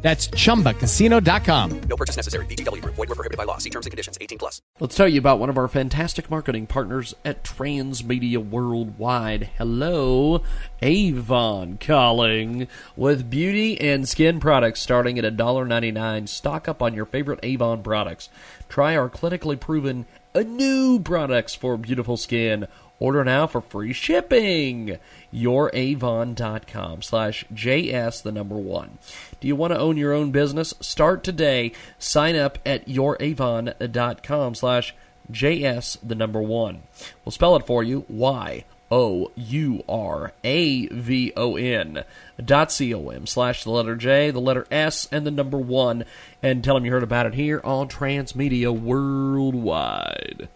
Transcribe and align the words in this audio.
That's 0.00 0.28
chumbacasino.com. 0.28 1.80
No 1.88 1.96
purchase 1.96 2.16
necessary. 2.16 2.46
VGW 2.46 2.82
Group. 2.82 2.94
Void 2.94 3.08
were 3.08 3.14
prohibited 3.16 3.36
by 3.36 3.44
law. 3.44 3.58
See 3.58 3.70
terms 3.70 3.86
and 3.86 3.90
conditions. 3.90 4.16
18 4.20 4.38
plus. 4.38 4.62
Let's 4.78 4.94
tell 4.94 5.08
you 5.08 5.18
about 5.18 5.40
one 5.40 5.50
of 5.50 5.58
our 5.58 5.66
fantastic 5.66 6.30
marketing 6.30 6.68
partners 6.68 7.14
at 7.24 7.42
Transmedia 7.42 8.38
Worldwide. 8.38 9.50
Hello, 9.58 10.42
Avon 10.82 11.78
calling. 11.78 12.68
With 12.96 13.28
beauty 13.28 13.80
and 13.80 14.08
skin 14.08 14.38
products 14.38 14.80
starting 14.80 15.18
at 15.18 15.24
$1.99, 15.24 16.28
stock 16.28 16.68
up 16.68 16.80
on 16.80 16.94
your 16.94 17.06
favorite 17.06 17.40
Avon 17.42 17.82
products. 17.82 18.28
Try 18.68 18.96
our 18.96 19.10
clinically 19.10 19.58
proven 19.58 20.06
uh, 20.34 20.40
new 20.40 21.00
products 21.00 21.54
for 21.54 21.76
beautiful 21.76 22.16
skin. 22.16 22.68
Order 23.00 23.24
now 23.24 23.46
for 23.46 23.60
free 23.60 23.92
shipping. 23.92 24.98
YourAvon.com 25.32 27.02
slash 27.02 27.44
JS 27.52 28.22
the 28.22 28.32
number 28.32 28.56
one. 28.56 28.98
Do 29.40 29.48
you 29.48 29.56
want 29.56 29.72
to 29.72 29.78
own 29.78 29.96
your 29.96 30.12
own 30.12 30.30
business? 30.30 30.74
Start 30.80 31.22
today. 31.24 31.72
Sign 31.98 32.36
up 32.36 32.58
at 32.64 32.86
YourAvon.com 32.86 34.54
slash 34.54 34.94
JS 35.30 35.98
the 36.02 36.14
number 36.14 36.40
one. 36.40 36.82
We'll 37.24 37.32
spell 37.32 37.56
it 37.56 37.66
for 37.66 37.82
you. 37.82 38.04
Y 38.08 38.64
O 38.90 39.30
U 39.34 39.84
R 39.88 40.32
A 40.44 40.86
V 40.86 41.32
O 41.36 41.56
N 41.56 42.04
dot 42.42 42.72
C 42.72 42.94
O 42.94 43.08
M 43.08 43.26
slash 43.26 43.64
the 43.64 43.70
letter 43.70 43.96
J, 43.96 44.30
the 44.30 44.40
letter 44.40 44.66
S, 44.70 45.08
and 45.12 45.26
the 45.26 45.30
number 45.30 45.58
one. 45.58 46.04
And 46.42 46.64
tell 46.64 46.74
them 46.74 46.84
you 46.84 46.92
heard 46.92 47.02
about 47.02 47.26
it 47.26 47.34
here 47.34 47.60
on 47.64 47.88
Transmedia 47.88 48.70
Worldwide. 48.78 50.48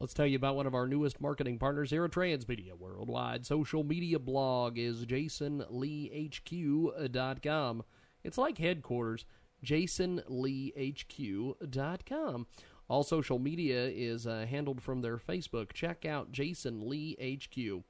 Let's 0.00 0.14
tell 0.14 0.26
you 0.26 0.36
about 0.36 0.56
one 0.56 0.66
of 0.66 0.74
our 0.74 0.88
newest 0.88 1.20
marketing 1.20 1.58
partners 1.58 1.90
here 1.90 2.04
at 2.04 2.10
Transmedia 2.10 2.76
Worldwide. 2.78 3.46
Social 3.46 3.84
media 3.84 4.18
blog 4.18 4.76
is 4.78 5.06
jasonleehq.com. 5.06 7.82
It's 8.24 8.38
like 8.38 8.58
headquarters, 8.58 9.24
jasonleehq.com. 9.64 12.46
All 12.88 13.02
social 13.02 13.38
media 13.38 13.86
is 13.86 14.26
uh, 14.26 14.44
handled 14.48 14.82
from 14.82 15.00
their 15.00 15.16
Facebook. 15.16 15.72
Check 15.72 16.04
out 16.04 16.32
Jason 16.32 16.86
Lee 16.88 17.16
HQ. 17.20 17.82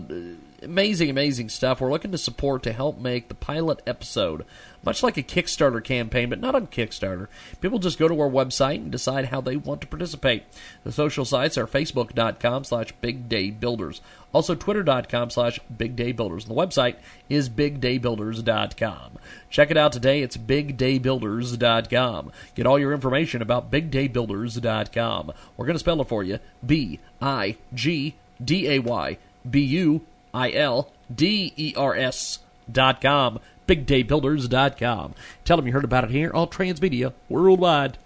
amazing, 0.63 1.11
amazing 1.11 1.49
stuff. 1.49 1.81
We're 1.81 1.91
looking 1.91 2.13
to 2.13 2.19
support 2.19 2.63
to 2.65 2.73
help 2.73 2.99
make 2.99 3.29
the 3.29 3.35
pilot 3.35 3.83
episode 3.87 4.45
much 4.85 5.03
like 5.03 5.17
a 5.17 5.23
Kickstarter 5.23 5.83
campaign, 5.83 6.29
but 6.29 6.41
not 6.41 6.55
on 6.55 6.67
Kickstarter. 6.67 7.29
People 7.61 7.79
just 7.79 7.99
go 7.99 8.09
to 8.09 8.21
our 8.21 8.29
website 8.29 8.77
and 8.77 8.91
decide 8.91 9.27
how 9.27 9.41
they 9.41 9.57
want 9.57 9.81
to 9.81 9.87
participate. 9.87 10.45
The 10.85 10.93
social 10.93 11.25
sites 11.25 11.57
are 11.57 11.67
facebook.com 11.67 12.65
slash 12.65 12.93
bigdaybuilders, 13.03 14.01
also 14.33 14.55
twitter.com 14.55 15.31
slash 15.31 15.61
Big 15.77 15.95
Day 15.95 16.13
bigdaybuilders. 16.13 16.47
The 16.47 16.55
website 16.55 16.97
is 17.29 17.49
bigdaybuilders.com. 17.49 19.19
Check 19.51 19.71
it 19.71 19.77
out 19.77 19.93
today. 19.93 20.23
It's 20.23 20.37
bigdaybuilders.com. 20.37 22.33
Get 22.55 22.67
all 22.67 22.79
your 22.79 22.93
information 22.93 23.43
about 23.43 23.71
bigdaybuilders.com. 23.71 25.33
We're 25.57 25.67
going 25.67 25.75
to 25.75 25.81
spell 25.81 26.01
it 26.01 26.09
for 26.09 26.23
you. 26.23 26.39
B 26.65 27.01
I 27.21 27.57
G 27.75 28.15
D 28.43 28.69
A 28.69 28.79
Y 28.81 29.19
B 29.49 29.61
U 29.61 30.03
I 30.35 30.53
L 30.53 30.93
D 31.15 31.53
E 31.57 31.75
R 31.77 31.97
S 31.97 32.41
dot 32.71 33.01
com 33.01 33.39
bigdaybuilders 33.67 34.49
dot 34.49 34.79
com. 34.79 35.15
Tell 35.45 35.57
them 35.57 35.67
you 35.67 35.73
heard 35.73 35.85
about 35.85 36.05
it 36.05 36.11
here 36.11 36.31
on 36.33 36.49
Transmedia 36.49 37.13
Worldwide. 37.29 37.99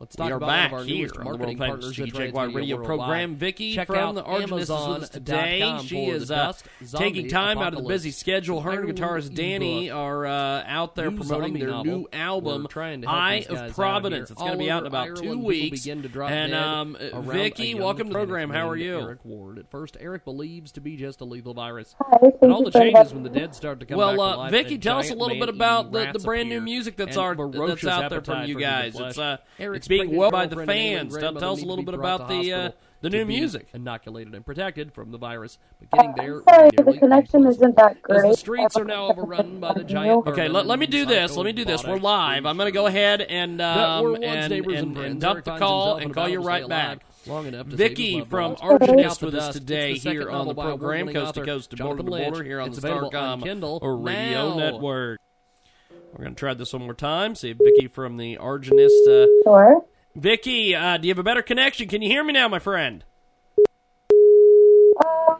Let's 0.00 0.16
talk 0.16 0.26
We 0.26 0.32
are 0.32 0.36
about 0.36 0.46
back 0.48 0.72
one 0.72 0.80
of 0.80 0.88
our 0.88 0.92
here 0.92 1.06
on 1.06 1.18
the 1.18 1.24
marketing 1.24 1.58
world 1.58 1.58
famous 1.58 1.96
partners 1.96 2.00
at 2.00 2.32
GJY 2.34 2.54
radio 2.54 2.76
Worldwide. 2.76 2.98
program. 2.98 3.36
Vicky 3.36 3.74
Check 3.74 3.86
from 3.86 4.14
the 4.16 4.24
Argent 4.24 4.52
is 4.52 4.68
with 4.68 4.70
us 4.70 5.08
today. 5.08 5.78
She 5.84 6.06
is 6.06 6.30
uh, 6.32 6.52
taking 6.52 6.86
zombie 6.88 7.28
time 7.28 7.58
out 7.58 7.74
of 7.74 7.82
the 7.82 7.88
busy 7.88 8.10
schedule. 8.10 8.60
Her 8.62 8.82
and 8.82 8.92
guitarist 8.92 9.34
Danny 9.34 9.90
are 9.90 10.26
uh, 10.26 10.64
out 10.66 10.96
there 10.96 11.12
new 11.12 11.16
promoting 11.18 11.54
their 11.54 11.68
novel. 11.68 11.84
new 11.84 12.08
album, 12.12 12.66
trying 12.68 13.02
to 13.02 13.08
Eye 13.08 13.38
these 13.38 13.46
guys 13.46 13.56
out 13.56 13.68
of 13.68 13.74
Providence. 13.76 14.30
It's 14.32 14.40
going 14.40 14.52
to 14.52 14.58
be 14.58 14.70
out 14.70 14.82
in 14.82 14.86
about 14.88 15.06
Ireland, 15.06 15.22
two 15.22 15.38
weeks. 15.38 15.82
begin 15.84 16.02
to 16.02 16.08
drop 16.08 16.30
and 16.30 16.54
um, 16.54 16.96
Vicky, 17.22 17.74
welcome 17.74 18.08
to 18.08 18.12
the 18.12 18.18
program. 18.18 18.50
How 18.50 18.68
are 18.68 18.76
you? 18.76 19.00
Eric 19.00 19.24
Ward. 19.24 19.58
At 19.58 19.70
first, 19.70 19.96
Eric 20.00 20.24
believes 20.24 20.72
to 20.72 20.80
be 20.80 20.96
just 20.96 21.20
a 21.20 21.24
lethal 21.24 21.54
virus. 21.54 21.94
Hi, 22.00 22.32
and 22.42 22.52
all 22.52 22.64
the 22.64 22.72
changes 22.72 23.14
when 23.14 23.22
the 23.22 23.30
dead 23.30 23.54
start 23.54 23.78
to 23.78 23.86
come 23.86 23.96
Well, 23.96 24.16
back 24.16 24.36
to 24.36 24.40
uh. 24.42 24.50
Vicky, 24.50 24.76
tell 24.76 24.98
us 24.98 25.10
a 25.10 25.14
little 25.14 25.38
bit 25.38 25.48
about 25.48 25.92
the, 25.92 26.10
the 26.12 26.18
brand 26.18 26.48
new 26.48 26.60
music 26.60 26.96
that's 26.96 27.16
and 27.16 27.24
our 27.24 27.34
ferocious 27.36 27.82
that's 27.82 27.86
out 28.04 28.10
there 28.10 28.22
from 28.22 28.44
you 28.46 28.58
guys. 28.58 28.98
It's 28.98 29.18
uh, 29.18 29.36
Eric's 29.58 29.83
it's 29.84 29.88
being 29.88 30.16
well 30.16 30.30
by 30.30 30.46
the 30.46 30.64
fans. 30.64 31.16
Tell, 31.16 31.34
tell 31.34 31.52
us 31.52 31.62
a 31.62 31.66
little 31.66 31.84
bit 31.84 31.94
about 31.94 32.28
the 32.28 32.52
uh, 32.52 32.70
the 33.02 33.10
new 33.10 33.26
music. 33.26 33.68
inoculated 33.74 34.34
and 34.34 34.46
protected 34.46 34.94
from 34.94 35.10
the 35.10 35.18
virus. 35.18 35.58
But 35.78 35.90
getting 35.90 36.10
I'm 36.10 36.16
there, 36.16 36.42
sorry, 36.48 36.70
the 36.70 36.98
connection 36.98 37.40
impossible. 37.40 37.48
isn't 37.50 37.76
that 37.76 37.96
As 38.08 38.22
the 38.22 38.34
streets 38.34 38.76
are 38.76 38.84
now 38.84 39.08
overrun 39.08 39.60
by 39.60 39.74
the 39.74 39.84
giant. 39.84 40.26
Okay, 40.26 40.48
let, 40.48 40.64
let 40.64 40.78
me 40.78 40.86
do 40.86 41.04
this. 41.04 41.36
Let 41.36 41.44
me 41.44 41.52
do 41.52 41.66
this. 41.66 41.84
We're 41.84 41.98
live. 41.98 42.46
I'm 42.46 42.56
going 42.56 42.68
to 42.68 42.72
go 42.72 42.86
ahead 42.86 43.20
and 43.20 43.60
um, 43.60 44.16
and, 44.22 44.52
and 44.52 44.96
and, 44.96 45.20
dump 45.20 45.44
the 45.44 45.58
call 45.58 45.96
and 45.96 46.14
call 46.14 46.28
you 46.28 46.40
right 46.40 46.66
back. 46.66 47.04
Long 47.26 47.46
enough 47.46 47.68
to 47.68 47.76
Vicky 47.76 48.22
from 48.24 48.52
loved 48.52 48.62
ones. 48.62 48.82
Agonist 48.82 49.04
Out 49.04 49.18
the 49.18 49.26
with 49.26 49.34
us 49.34 49.52
today 49.54 49.92
It's 49.92 50.04
the 50.04 50.10
second 50.10 50.22
here 50.22 50.30
on 50.30 50.48
the 50.48 50.54
program, 50.54 51.08
coast 51.08 51.34
to 51.34 51.44
coast 51.44 51.70
to 51.70 51.76
border 51.76 52.02
to 52.02 52.02
border 52.04 52.42
here 52.42 52.60
on 52.60 52.68
It's 52.68 52.80
the 52.80 52.88
available 52.88 53.16
on 53.16 53.40
Starcom 53.40 53.44
Kindle 53.44 53.78
or 53.82 53.96
Radio 53.96 54.50
now. 54.50 54.56
Network. 54.56 55.20
We're 56.14 56.24
going 56.24 56.34
to 56.36 56.38
try 56.38 56.54
this 56.54 56.72
one 56.72 56.82
more 56.82 56.94
time. 56.94 57.34
See 57.34 57.50
if 57.50 57.58
Vicky 57.58 57.88
from 57.88 58.18
the 58.18 58.36
Agonist. 58.36 58.88
Uh, 59.08 59.26
Sure. 59.42 59.84
Vicky, 60.14 60.76
uh, 60.76 60.96
do 60.96 61.08
you 61.08 61.10
have 61.12 61.18
a 61.18 61.24
better 61.24 61.42
connection? 61.42 61.88
Can 61.88 62.00
you 62.00 62.08
hear 62.08 62.22
me 62.22 62.32
now, 62.32 62.46
my 62.46 62.60
friend? 62.60 63.04
Uh, 65.04 65.34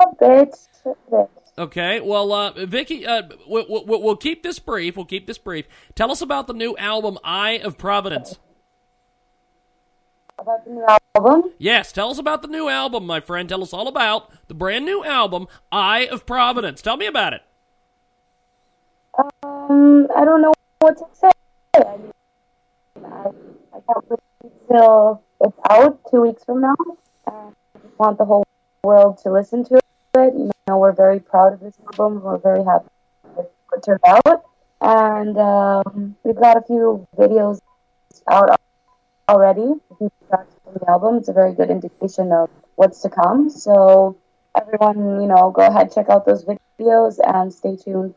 a 0.00 0.06
bit. 0.18 0.56
A 0.84 0.94
bit. 1.08 1.30
Okay. 1.56 2.00
Well, 2.00 2.32
uh, 2.32 2.66
Vicky, 2.66 3.06
uh, 3.06 3.22
we'll, 3.46 3.66
we'll, 3.68 4.02
we'll 4.02 4.16
keep 4.16 4.42
this 4.42 4.58
brief. 4.58 4.96
We'll 4.96 5.04
keep 5.06 5.28
this 5.28 5.38
brief. 5.38 5.68
Tell 5.94 6.10
us 6.10 6.20
about 6.20 6.48
the 6.48 6.52
new 6.52 6.76
album, 6.78 7.16
Eye 7.22 7.60
of 7.62 7.78
Providence. 7.78 8.40
About 10.36 10.64
the 10.64 10.72
new 10.72 10.84
album. 11.14 11.52
Yes, 11.58 11.92
tell 11.92 12.10
us 12.10 12.18
about 12.18 12.42
the 12.42 12.48
new 12.48 12.68
album, 12.68 13.06
my 13.06 13.20
friend. 13.20 13.48
Tell 13.48 13.62
us 13.62 13.72
all 13.72 13.86
about 13.86 14.32
the 14.48 14.54
brand 14.54 14.84
new 14.84 15.04
album, 15.04 15.46
Eye 15.70 16.08
of 16.10 16.26
Providence. 16.26 16.82
Tell 16.82 16.96
me 16.96 17.06
about 17.06 17.34
it. 17.34 17.42
Um, 19.16 20.08
I 20.16 20.24
don't 20.24 20.42
know 20.42 20.52
what 20.80 20.98
to 20.98 21.04
say. 21.12 21.30
I 21.76 21.80
I, 23.04 23.30
I 23.72 23.80
can't 23.86 24.10
wait 24.10 24.52
till 24.68 25.22
it's 25.40 25.58
out 25.70 26.00
two 26.10 26.22
weeks 26.22 26.44
from 26.44 26.62
now. 26.62 26.74
I 27.26 27.50
just 27.80 27.98
want 27.98 28.18
the 28.18 28.24
whole 28.24 28.44
world 28.82 29.18
to 29.18 29.30
listen 29.30 29.64
to 29.66 29.76
it. 29.76 30.34
You 30.34 30.50
know, 30.68 30.78
we're 30.78 30.92
very 30.92 31.20
proud 31.20 31.52
of 31.52 31.60
this 31.60 31.74
album. 31.92 32.22
We're 32.22 32.38
very 32.38 32.64
happy 32.64 32.88
with 33.36 33.46
it 33.76 33.82
turned 33.84 34.00
out. 34.06 34.44
And 34.80 35.38
um, 35.38 36.16
we've 36.24 36.36
got 36.36 36.56
a 36.56 36.62
few 36.62 37.06
videos 37.16 37.60
out 38.28 38.60
already. 39.28 39.74
from 39.98 40.10
the 40.74 40.90
album. 40.90 41.16
It's 41.16 41.28
a 41.28 41.32
very 41.32 41.54
good 41.54 41.70
indication 41.70 42.32
of 42.32 42.50
what's 42.74 43.00
to 43.02 43.10
come. 43.10 43.48
So 43.48 44.16
everyone, 44.56 45.20
you 45.20 45.28
know, 45.28 45.50
go 45.50 45.62
ahead, 45.62 45.92
check 45.92 46.08
out 46.08 46.26
those 46.26 46.44
videos 46.44 47.18
and 47.24 47.52
stay 47.52 47.76
tuned 47.76 48.14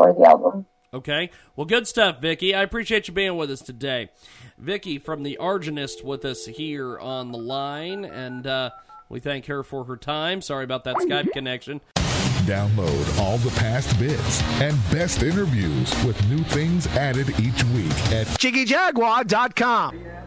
for 0.00 0.12
the 0.12 0.28
album. 0.28 0.66
Okay. 0.92 1.30
Well, 1.54 1.66
good 1.66 1.86
stuff, 1.86 2.20
Vicky. 2.20 2.54
I 2.54 2.62
appreciate 2.62 3.06
you 3.06 3.14
being 3.14 3.36
with 3.36 3.50
us 3.50 3.60
today. 3.60 4.10
Vicky 4.58 4.98
from 4.98 5.22
the 5.22 5.38
Agonist 5.40 6.02
with 6.02 6.24
us 6.24 6.46
here 6.46 6.98
on 6.98 7.30
the 7.30 7.38
line, 7.38 8.04
and 8.04 8.46
uh, 8.46 8.70
we 9.08 9.20
thank 9.20 9.46
her 9.46 9.62
for 9.62 9.84
her 9.84 9.96
time. 9.96 10.42
Sorry 10.42 10.64
about 10.64 10.84
that 10.84 10.96
Skype 10.96 11.30
connection. 11.32 11.80
Download 12.44 13.18
all 13.20 13.38
the 13.38 13.50
past 13.50 13.96
bits 14.00 14.42
and 14.60 14.76
best 14.90 15.22
interviews 15.22 15.90
with 16.04 16.28
new 16.28 16.42
things 16.44 16.86
added 16.88 17.28
each 17.38 17.62
week 17.64 17.92
at 18.10 18.26
JiggyJaguar.com. 18.26 20.19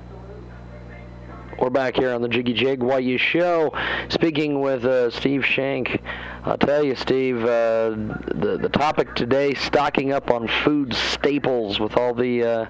We're 1.60 1.70
back 1.70 1.96
here 1.96 2.12
on 2.14 2.22
the 2.22 2.28
Jiggy 2.28 2.54
Jaguar 2.54 3.02
show, 3.18 3.74
speaking 4.10 4.60
with 4.60 4.86
uh, 4.86 5.12
Steve 5.12 5.42
Shenk. 5.42 6.02
I'll 6.46 6.58
tell 6.58 6.84
you, 6.84 6.96
Steve, 6.96 7.44
uh, 7.44 7.92
the 7.92 8.58
the 8.62 8.70
topic 8.70 9.14
today: 9.16 9.54
stocking 9.54 10.12
up 10.12 10.32
on 10.32 10.48
food 10.48 10.94
staples 10.94 11.80
with 11.80 11.96
all 11.96 12.14
the 12.14 12.44
uh, 12.44 12.66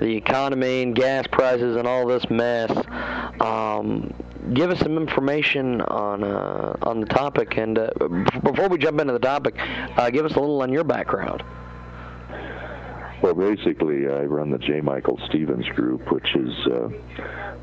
the 0.00 0.16
economy 0.16 0.82
and 0.82 0.94
gas 0.94 1.26
prices 1.26 1.76
and 1.76 1.88
all 1.88 2.06
this 2.06 2.28
mess. 2.28 2.70
Um, 3.40 4.12
give 4.52 4.70
us 4.70 4.78
some 4.80 4.96
information 4.98 5.80
on 5.82 6.22
uh, 6.22 6.76
on 6.82 7.00
the 7.00 7.06
topic, 7.06 7.56
and 7.56 7.78
uh, 7.78 7.90
before 8.42 8.68
we 8.68 8.78
jump 8.78 9.00
into 9.00 9.14
the 9.14 9.18
topic, 9.18 9.54
uh, 9.58 10.10
give 10.10 10.26
us 10.26 10.34
a 10.34 10.40
little 10.40 10.62
on 10.62 10.72
your 10.72 10.84
background. 10.84 11.42
Well, 13.22 13.34
basically, 13.34 14.08
I 14.08 14.24
run 14.24 14.50
the 14.50 14.58
J. 14.58 14.80
Michael 14.80 15.18
Stevens 15.28 15.68
Group, 15.68 16.10
which 16.10 16.34
is 16.34 16.52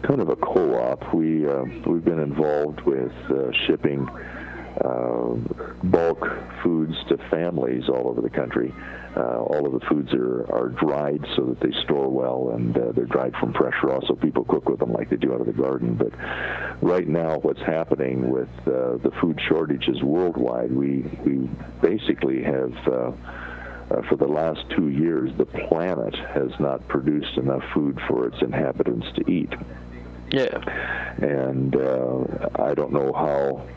kind 0.04 0.22
of 0.22 0.30
a 0.30 0.36
co-op. 0.36 1.14
We 1.14 1.48
uh, 1.48 1.64
we've 1.86 2.06
been 2.06 2.20
involved 2.20 2.82
with 2.82 3.12
uh, 3.30 3.52
shipping 3.68 4.08
uh, 4.84 5.36
bulk 5.84 6.26
foods 6.64 6.96
to 7.10 7.18
families 7.30 7.90
all 7.90 8.08
over 8.08 8.22
the 8.22 8.30
country. 8.30 8.74
Uh, 9.18 9.40
all 9.40 9.66
of 9.66 9.74
the 9.74 9.86
foods 9.88 10.14
are, 10.14 10.46
are 10.54 10.70
dried 10.70 11.20
so 11.36 11.46
that 11.46 11.60
they 11.60 11.72
store 11.84 12.10
well, 12.10 12.56
and 12.56 12.78
uh, 12.78 12.92
they're 12.94 13.06
dried 13.06 13.34
from 13.40 13.52
fresh 13.54 13.74
raw, 13.84 14.00
so 14.08 14.16
people 14.16 14.46
cook 14.46 14.70
with 14.70 14.80
them 14.80 14.94
like 14.94 15.10
they 15.10 15.18
do 15.18 15.34
out 15.34 15.42
of 15.42 15.48
the 15.48 15.54
garden. 15.54 15.96
But 15.96 16.14
right 16.82 17.08
now, 17.08 17.40
what's 17.40 17.62
happening 17.62 18.30
with 18.30 18.50
uh, 18.68 18.98
the 18.98 19.12
food 19.20 19.40
shortages 19.50 20.02
worldwide, 20.04 20.72
we 20.72 21.02
we 21.26 21.50
basically 21.82 22.44
have. 22.44 22.74
Uh, 22.88 23.12
for 24.08 24.18
the 24.18 24.28
last 24.28 24.60
two 24.78 24.90
years, 24.90 25.32
the 25.40 25.48
planet 25.48 26.14
has 26.16 26.52
not 26.60 26.88
produced 26.88 27.36
enough 27.38 27.64
food 27.74 28.00
for 28.08 28.28
its 28.28 28.38
inhabitants 28.44 29.08
to 29.16 29.28
eat. 29.28 29.50
Yeah. 30.32 30.58
And 31.22 31.76
uh, 31.76 32.50
I 32.60 32.74
don't 32.74 32.92
know 32.92 33.12
how, 33.14 33.68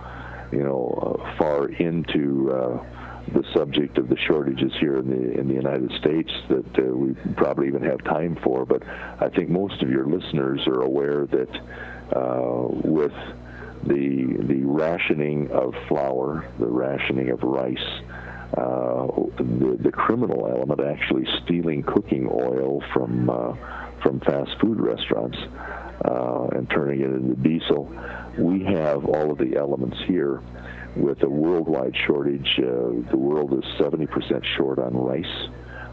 you 0.52 0.62
know, 0.62 1.18
uh, 1.20 1.38
far 1.38 1.68
into 1.68 2.52
uh, 2.52 2.84
the 3.32 3.44
subject 3.54 3.98
of 3.98 4.08
the 4.08 4.16
shortages 4.26 4.72
here 4.80 4.96
in 4.96 5.08
the 5.08 5.40
in 5.40 5.48
the 5.48 5.54
United 5.54 5.90
States 6.00 6.30
that 6.48 6.78
uh, 6.78 6.82
we 6.82 7.14
probably 7.36 7.68
even 7.68 7.82
have 7.82 8.02
time 8.04 8.36
for. 8.42 8.66
But 8.66 8.82
I 8.86 9.28
think 9.28 9.48
most 9.48 9.82
of 9.82 9.90
your 9.90 10.06
listeners 10.06 10.60
are 10.66 10.82
aware 10.82 11.26
that 11.26 11.50
uh, 12.14 12.66
with 12.84 13.14
the 13.84 14.36
the 14.40 14.62
rationing 14.64 15.50
of 15.50 15.74
flour, 15.88 16.46
the 16.58 16.66
rationing 16.66 17.30
of 17.30 17.42
rice, 17.42 17.78
uh, 18.56 19.06
the, 19.38 19.78
the 19.80 19.92
criminal 19.92 20.46
element 20.46 20.80
actually 20.80 21.26
stealing 21.44 21.82
cooking 21.82 22.28
oil 22.30 22.82
from 22.92 23.30
uh, 23.30 23.54
from 24.02 24.20
fast 24.20 24.50
food 24.60 24.80
restaurants 24.80 25.38
uh, 26.04 26.48
and 26.52 26.68
turning 26.70 27.00
it 27.00 27.10
into 27.10 27.34
diesel. 27.36 27.90
We 28.38 28.64
have 28.64 29.04
all 29.04 29.30
of 29.30 29.38
the 29.38 29.56
elements 29.56 29.96
here 30.06 30.42
with 30.96 31.22
a 31.22 31.28
worldwide 31.28 31.94
shortage. 32.06 32.58
Uh, 32.58 33.10
the 33.10 33.16
world 33.16 33.52
is 33.52 33.64
70% 33.80 34.44
short 34.56 34.78
on 34.78 34.94
rice, 34.94 35.48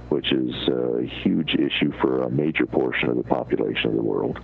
which 0.09 0.31
is 0.31 0.53
a 0.67 1.05
huge 1.23 1.53
issue 1.53 1.91
for 2.01 2.23
a 2.23 2.29
major 2.29 2.65
portion 2.65 3.09
of 3.09 3.17
the 3.17 3.23
population 3.23 3.91
of 3.91 3.95
the 3.95 4.03
world. 4.03 4.39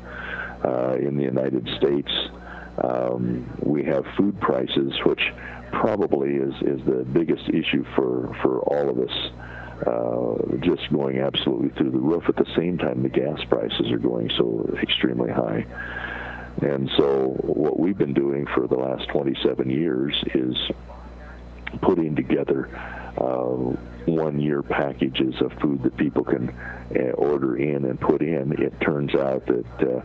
Uh, 0.63 0.95
in 0.99 1.17
the 1.17 1.23
United 1.23 1.67
States, 1.77 2.11
um, 2.83 3.49
we 3.61 3.83
have 3.83 4.03
food 4.17 4.39
prices, 4.39 4.93
which 5.05 5.21
probably 5.71 6.35
is, 6.35 6.53
is 6.61 6.85
the 6.85 7.05
biggest 7.11 7.47
issue 7.49 7.85
for, 7.95 8.35
for 8.41 8.59
all 8.61 8.89
of 8.89 8.99
us. 8.99 9.31
Uh, 9.85 10.35
just 10.61 10.89
going 10.91 11.19
absolutely 11.19 11.69
through 11.69 11.91
the 11.91 11.99
roof. 11.99 12.23
At 12.29 12.37
the 12.37 12.49
same 12.55 12.77
time, 12.77 13.03
the 13.03 13.09
gas 13.09 13.43
prices 13.49 13.91
are 13.91 13.97
going 13.97 14.31
so 14.37 14.73
extremely 14.81 15.31
high. 15.31 15.65
And 16.61 16.89
so, 16.97 17.35
what 17.41 17.77
we've 17.77 17.97
been 17.97 18.13
doing 18.13 18.47
for 18.55 18.67
the 18.67 18.77
last 18.77 19.09
27 19.09 19.69
years 19.69 20.15
is 20.33 20.55
putting 21.81 22.15
together 22.15 22.69
uh, 23.17 23.75
one 24.05 24.39
year 24.39 24.63
packages 24.63 25.35
of 25.41 25.51
food 25.61 25.83
that 25.83 25.97
people 25.97 26.23
can 26.23 26.49
uh, 26.95 27.11
order 27.11 27.57
in 27.57 27.83
and 27.85 27.99
put 27.99 28.21
in. 28.21 28.53
It 28.53 28.79
turns 28.79 29.13
out 29.13 29.45
that 29.47 29.65
uh, 29.81 30.01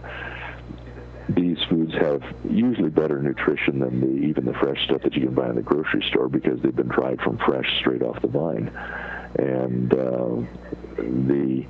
these 1.29 1.59
foods 1.69 1.93
have 1.95 2.23
usually 2.49 2.91
better 2.91 3.23
nutrition 3.23 3.79
than 3.79 4.01
the, 4.01 4.27
even 4.27 4.45
the 4.45 4.55
fresh 4.55 4.83
stuff 4.85 5.03
that 5.03 5.15
you 5.15 5.27
can 5.27 5.35
buy 5.35 5.49
in 5.49 5.55
the 5.57 5.63
grocery 5.63 6.05
store 6.09 6.29
because 6.29 6.61
they've 6.63 6.75
been 6.75 6.89
dried 6.89 7.21
from 7.21 7.39
fresh 7.39 7.67
straight 7.79 8.03
off 8.03 8.21
the 8.21 8.29
vine. 8.29 8.73
And 9.39 9.93
uh, 9.93 10.43
the 10.97 11.67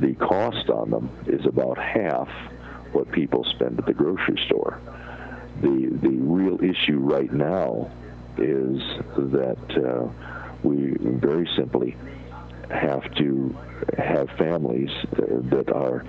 the 0.00 0.14
cost 0.14 0.68
on 0.68 0.90
them 0.90 1.10
is 1.26 1.44
about 1.46 1.78
half 1.78 2.28
what 2.92 3.10
people 3.10 3.44
spend 3.44 3.78
at 3.78 3.86
the 3.86 3.94
grocery 3.94 4.40
store. 4.46 4.80
The 5.60 5.98
the 6.02 6.16
real 6.18 6.62
issue 6.62 6.98
right 6.98 7.32
now 7.32 7.90
is 8.36 8.80
that 9.16 9.58
uh, 9.76 10.08
we 10.62 10.94
very 11.00 11.48
simply 11.56 11.96
have 12.70 13.02
to 13.14 13.56
have 13.96 14.28
families 14.38 14.90
that 15.12 15.72
are 15.74 16.04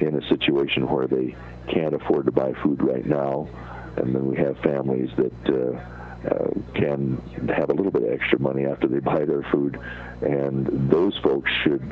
in 0.00 0.14
a 0.14 0.28
situation 0.28 0.88
where 0.88 1.06
they 1.06 1.36
can't 1.68 1.94
afford 1.94 2.26
to 2.26 2.32
buy 2.32 2.52
food 2.62 2.82
right 2.82 3.06
now, 3.06 3.48
and 3.96 4.14
then 4.14 4.26
we 4.26 4.36
have 4.36 4.56
families 4.58 5.10
that 5.16 5.48
uh, 5.48 5.97
uh, 6.24 6.48
can 6.74 7.16
have 7.48 7.70
a 7.70 7.74
little 7.74 7.92
bit 7.92 8.02
of 8.02 8.12
extra 8.12 8.38
money 8.38 8.66
after 8.66 8.88
they 8.88 8.98
buy 8.98 9.24
their 9.24 9.42
food, 9.52 9.78
and 10.20 10.90
those 10.90 11.16
folks 11.18 11.50
should 11.62 11.82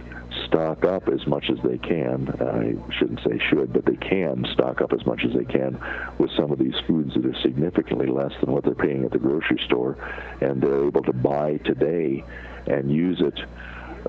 stock 0.47 0.85
up 0.85 1.09
as 1.09 1.27
much 1.27 1.49
as 1.51 1.59
they 1.63 1.79
can. 1.79 2.29
I 2.41 2.93
shouldn't 2.99 3.21
say 3.21 3.39
should, 3.51 3.73
but 3.73 3.85
they 3.85 3.97
can 3.97 4.45
stock 4.53 4.81
up 4.81 4.93
as 4.93 5.05
much 5.07 5.25
as 5.25 5.33
they 5.35 5.45
can 5.45 5.79
with 6.19 6.31
some 6.37 6.51
of 6.51 6.59
these 6.59 6.75
foods 6.87 7.15
that 7.15 7.25
are 7.25 7.41
significantly 7.43 8.07
less 8.07 8.33
than 8.41 8.53
what 8.53 8.65
they're 8.65 8.75
paying 8.75 9.05
at 9.05 9.13
the 9.13 9.19
grocery 9.19 9.61
store, 9.67 9.97
and 10.41 10.61
they're 10.61 10.87
able 10.87 11.03
to 11.03 11.13
buy 11.13 11.57
today 11.59 12.25
and 12.67 12.91
use 12.91 13.21
it 13.21 13.39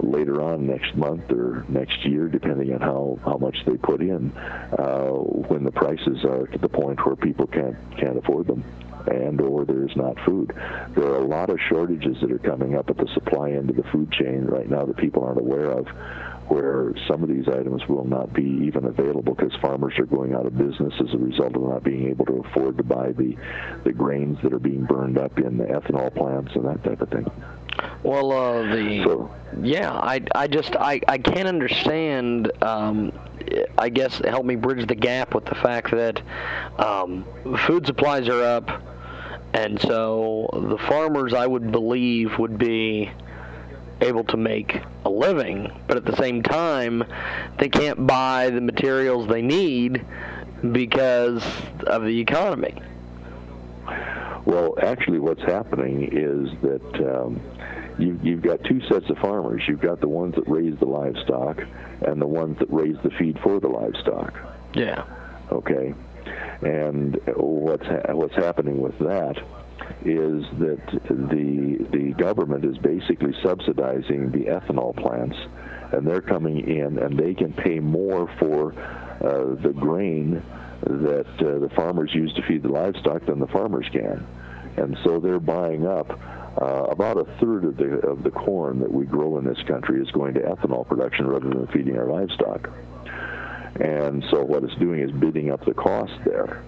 later 0.03 0.41
on 0.41 0.67
next 0.67 0.95
month 0.95 1.31
or 1.31 1.65
next 1.69 2.05
year, 2.05 2.27
depending 2.27 2.73
on 2.73 2.81
how, 2.81 3.19
how 3.23 3.37
much 3.37 3.57
they 3.65 3.77
put 3.77 4.01
in, 4.01 4.31
uh, 4.77 5.09
when 5.49 5.63
the 5.63 5.71
prices 5.71 6.23
are 6.23 6.47
to 6.47 6.57
the 6.57 6.69
point 6.69 7.03
where 7.05 7.15
people 7.15 7.47
can't 7.47 7.75
can't 7.97 8.17
afford 8.17 8.47
them. 8.47 8.63
And 9.07 9.39
or 9.41 9.65
there's 9.65 9.95
not 9.95 10.17
food. 10.25 10.53
There 10.95 11.05
are 11.05 11.17
a 11.17 11.25
lot 11.27 11.49
of 11.49 11.59
shortages 11.69 12.17
that 12.21 12.31
are 12.31 12.39
coming 12.39 12.75
up 12.75 12.89
at 12.89 12.97
the 12.97 13.07
supply 13.13 13.51
end 13.51 13.69
of 13.69 13.75
the 13.75 13.83
food 13.91 14.11
chain 14.11 14.45
right 14.45 14.69
now 14.69 14.85
that 14.85 14.97
people 14.97 15.23
aren't 15.23 15.39
aware 15.39 15.71
of 15.71 15.87
where 16.47 16.93
some 17.09 17.21
of 17.23 17.27
these 17.29 17.47
items 17.49 17.85
will 17.89 18.05
not 18.05 18.31
be 18.33 18.61
even 18.65 18.85
available 18.85 19.33
because 19.33 19.53
farmers 19.61 19.93
are 19.99 20.05
going 20.05 20.33
out 20.33 20.45
of 20.45 20.57
business 20.57 20.93
as 21.01 21.13
a 21.13 21.17
result 21.17 21.53
of 21.55 21.61
not 21.61 21.83
being 21.83 22.07
able 22.07 22.25
to 22.25 22.41
afford 22.47 22.77
to 22.77 22.83
buy 22.83 23.11
the 23.11 23.35
the 23.83 23.91
grains 23.91 24.37
that 24.41 24.53
are 24.53 24.59
being 24.59 24.85
burned 24.85 25.17
up 25.17 25.37
in 25.39 25.57
the 25.57 25.65
ethanol 25.65 26.13
plants 26.15 26.51
and 26.55 26.65
that 26.65 26.81
type 26.85 27.01
of 27.01 27.09
thing. 27.09 27.29
Well, 28.01 28.31
uh, 28.31 28.61
the 28.73 29.03
So- 29.03 29.29
yeah, 29.61 29.91
I 29.91 30.21
I 30.33 30.47
just 30.47 30.75
I 30.77 31.01
I 31.07 31.17
can't 31.17 31.47
understand. 31.49 32.51
Um, 32.63 33.11
I 33.77 33.89
guess 33.89 34.19
help 34.25 34.45
me 34.45 34.55
bridge 34.55 34.87
the 34.87 34.95
gap 34.95 35.33
with 35.35 35.45
the 35.45 35.55
fact 35.55 35.91
that 35.91 36.21
um, 36.79 37.25
food 37.65 37.85
supplies 37.85 38.27
are 38.27 38.41
up, 38.43 38.69
and 39.57 39.81
so 39.81 40.47
the 40.53 40.77
farmers 40.77 41.33
I 41.33 41.47
would 41.47 41.71
believe 41.71 42.37
would 42.37 42.59
be 42.59 43.09
able 44.01 44.23
to 44.25 44.37
make 44.37 44.79
a 45.03 45.09
living, 45.09 45.71
but 45.87 45.97
at 45.97 46.05
the 46.05 46.15
same 46.15 46.43
time, 46.43 47.03
they 47.57 47.67
can't 47.67 48.05
buy 48.05 48.51
the 48.51 48.61
materials 48.61 49.27
they 49.27 49.41
need 49.41 50.05
because 50.71 51.43
of 51.87 52.03
the 52.03 52.19
economy. 52.19 52.75
Well, 54.45 54.75
actually, 54.79 55.17
what's 55.17 55.41
happening 55.41 56.03
is 56.11 56.49
that 56.61 57.15
um, 57.15 57.41
you, 57.97 58.19
you've 58.21 58.43
got 58.43 58.63
two 58.63 58.79
sets 58.81 59.09
of 59.09 59.17
farmers. 59.17 59.63
You've 59.67 59.81
got 59.81 60.01
the 60.01 60.07
ones 60.07 60.35
that 60.35 60.47
raise 60.47 60.77
the 60.77 60.85
livestock 60.85 61.63
and 62.05 62.21
the 62.21 62.27
ones 62.27 62.59
that 62.59 62.71
raise 62.71 62.97
the 63.01 63.09
feed 63.09 63.39
for 63.39 63.59
the 63.59 63.69
livestock. 63.69 64.35
Yeah. 64.75 65.03
Okay, 65.51 65.95
and 66.61 67.19
what's 67.35 67.85
ha- 67.85 68.13
what's 68.13 68.35
happening 68.35 68.81
with 68.81 68.97
that 68.99 69.37
is 70.05 70.43
that 70.59 70.81
the 71.09 71.85
the 71.91 72.13
government 72.17 72.65
is 72.65 72.77
basically 72.79 73.33
subsidizing 73.43 74.31
the 74.31 74.45
ethanol 74.45 74.95
plants, 74.95 75.37
and 75.91 76.05
they're 76.05 76.21
coming 76.21 76.67
in 76.67 76.97
and 76.99 77.17
they 77.17 77.33
can 77.33 77.53
pay 77.53 77.79
more 77.79 78.27
for 78.39 78.73
uh, 78.73 79.55
the 79.61 79.73
grain 79.73 80.41
that 80.81 81.27
uh, 81.39 81.59
the 81.59 81.69
farmers 81.75 82.13
use 82.13 82.33
to 82.33 82.41
feed 82.43 82.63
the 82.63 82.69
livestock 82.69 83.25
than 83.25 83.39
the 83.39 83.47
farmers 83.47 83.87
can, 83.91 84.25
and 84.77 84.97
so 85.03 85.19
they're 85.19 85.39
buying 85.39 85.85
up. 85.85 86.19
Uh, 86.59 86.87
about 86.89 87.17
a 87.17 87.25
third 87.39 87.65
of 87.65 87.77
the 87.77 87.99
of 87.99 88.23
the 88.23 88.31
corn 88.31 88.79
that 88.79 88.91
we 88.91 89.05
grow 89.05 89.37
in 89.37 89.45
this 89.45 89.61
country 89.67 90.01
is 90.01 90.09
going 90.09 90.33
to 90.33 90.39
ethanol 90.39 90.87
production 90.87 91.27
rather 91.27 91.47
than 91.49 91.67
feeding 91.67 91.95
our 91.95 92.07
livestock. 92.07 92.67
And 93.79 94.23
so 94.31 94.43
what 94.43 94.63
it's 94.63 94.75
doing 94.75 95.01
is 95.01 95.11
bidding 95.11 95.51
up 95.51 95.63
the 95.65 95.73
cost 95.73 96.13
there. 96.25 96.63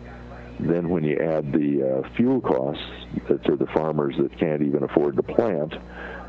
Then 0.60 0.90
when 0.90 1.04
you 1.04 1.18
add 1.18 1.52
the 1.52 2.04
uh, 2.04 2.10
fuel 2.16 2.42
costs 2.42 2.84
to 3.28 3.56
the 3.56 3.68
farmers 3.68 4.16
that 4.18 4.38
can't 4.38 4.62
even 4.62 4.84
afford 4.84 5.16
to 5.16 5.24
plant 5.24 5.74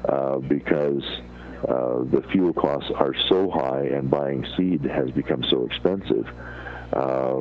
uh, 0.08 0.38
because 0.38 1.02
uh, 1.68 2.04
the 2.04 2.24
fuel 2.30 2.52
costs 2.52 2.90
are 2.94 3.14
so 3.28 3.50
high 3.50 3.86
and 3.86 4.10
buying 4.10 4.46
seed 4.56 4.82
has 4.84 5.10
become 5.10 5.44
so 5.50 5.66
expensive, 5.66 6.26
uh, 6.92 7.34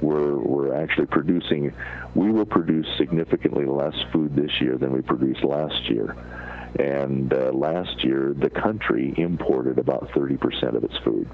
we're, 0.00 0.36
we're 0.36 0.74
actually 0.74 1.06
producing, 1.06 1.72
we 2.14 2.32
will 2.32 2.46
produce 2.46 2.86
significantly 2.98 3.66
less 3.66 3.94
food 4.12 4.34
this 4.34 4.50
year 4.60 4.76
than 4.76 4.92
we 4.92 5.02
produced 5.02 5.44
last 5.44 5.88
year. 5.88 6.16
And 6.78 7.32
uh, 7.32 7.52
last 7.52 8.04
year, 8.04 8.34
the 8.36 8.50
country 8.50 9.14
imported 9.16 9.78
about 9.78 10.08
30% 10.10 10.76
of 10.76 10.84
its 10.84 10.96
food. 11.04 11.28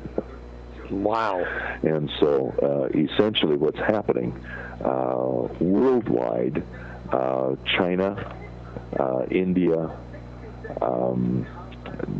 Wow. 0.90 1.44
And 1.82 2.10
so, 2.20 2.54
uh, 2.62 2.98
essentially, 2.98 3.56
what's 3.56 3.78
happening 3.78 4.32
uh, 4.84 5.48
worldwide, 5.60 6.62
uh, 7.10 7.56
China, 7.76 8.36
uh, 8.98 9.26
India, 9.30 9.90
um, 10.82 11.46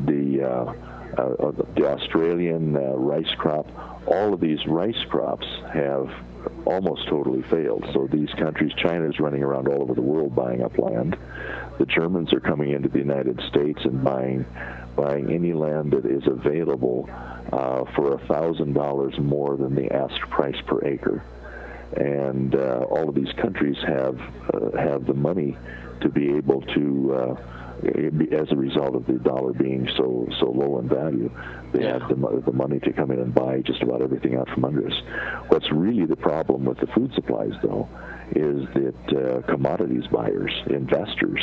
the 0.04 0.42
uh, 0.42 0.74
uh, 1.20 1.52
the 1.74 1.86
Australian 1.86 2.74
rice 2.74 3.32
crop, 3.38 3.66
all 4.06 4.34
of 4.34 4.40
these 4.40 4.64
rice 4.66 5.02
crops 5.08 5.46
have 5.72 6.10
almost 6.64 7.08
totally 7.08 7.42
failed. 7.42 7.84
So 7.92 8.06
these 8.06 8.30
countries, 8.30 8.72
China 8.76 9.08
is 9.08 9.18
running 9.18 9.42
around 9.42 9.68
all 9.68 9.82
over 9.82 9.94
the 9.94 10.02
world 10.02 10.34
buying 10.34 10.62
up 10.62 10.78
land. 10.78 11.16
The 11.78 11.86
Germans 11.86 12.32
are 12.32 12.40
coming 12.40 12.70
into 12.70 12.88
the 12.88 12.98
United 12.98 13.40
States 13.48 13.80
and 13.84 14.02
buying 14.02 14.44
buying 14.96 15.30
any 15.30 15.52
land 15.52 15.92
that 15.92 16.06
is 16.06 16.26
available 16.26 17.08
uh, 17.52 17.84
for 17.94 18.14
a 18.14 18.26
thousand 18.26 18.74
dollars 18.74 19.14
more 19.18 19.56
than 19.56 19.74
the 19.74 19.92
asked 19.92 20.20
price 20.30 20.60
per 20.66 20.84
acre. 20.84 21.22
And 21.96 22.54
uh, 22.54 22.84
all 22.90 23.08
of 23.08 23.14
these 23.14 23.32
countries 23.40 23.76
have 23.86 24.18
uh, 24.52 24.76
have 24.76 25.06
the 25.06 25.14
money 25.14 25.56
to 26.00 26.08
be 26.08 26.36
able 26.36 26.62
to. 26.62 27.14
Uh, 27.14 27.52
as 28.32 28.50
a 28.50 28.56
result 28.56 28.96
of 28.96 29.06
the 29.06 29.18
dollar 29.18 29.52
being 29.52 29.86
so 29.98 30.26
so 30.40 30.46
low 30.50 30.78
in 30.78 30.88
value, 30.88 31.30
they 31.72 31.84
have 31.84 32.08
the, 32.08 32.42
the 32.46 32.52
money 32.52 32.80
to 32.80 32.92
come 32.92 33.10
in 33.10 33.20
and 33.20 33.34
buy 33.34 33.60
just 33.60 33.82
about 33.82 34.00
everything 34.00 34.34
out 34.34 34.48
from 34.48 34.64
under 34.64 34.86
us. 34.86 34.94
What's 35.48 35.70
really 35.70 36.06
the 36.06 36.16
problem 36.16 36.64
with 36.64 36.78
the 36.78 36.86
food 36.88 37.12
supplies, 37.14 37.52
though, 37.62 37.86
is 38.34 38.66
that 38.74 38.96
uh, 39.14 39.52
commodities 39.52 40.06
buyers, 40.10 40.52
investors, 40.70 41.40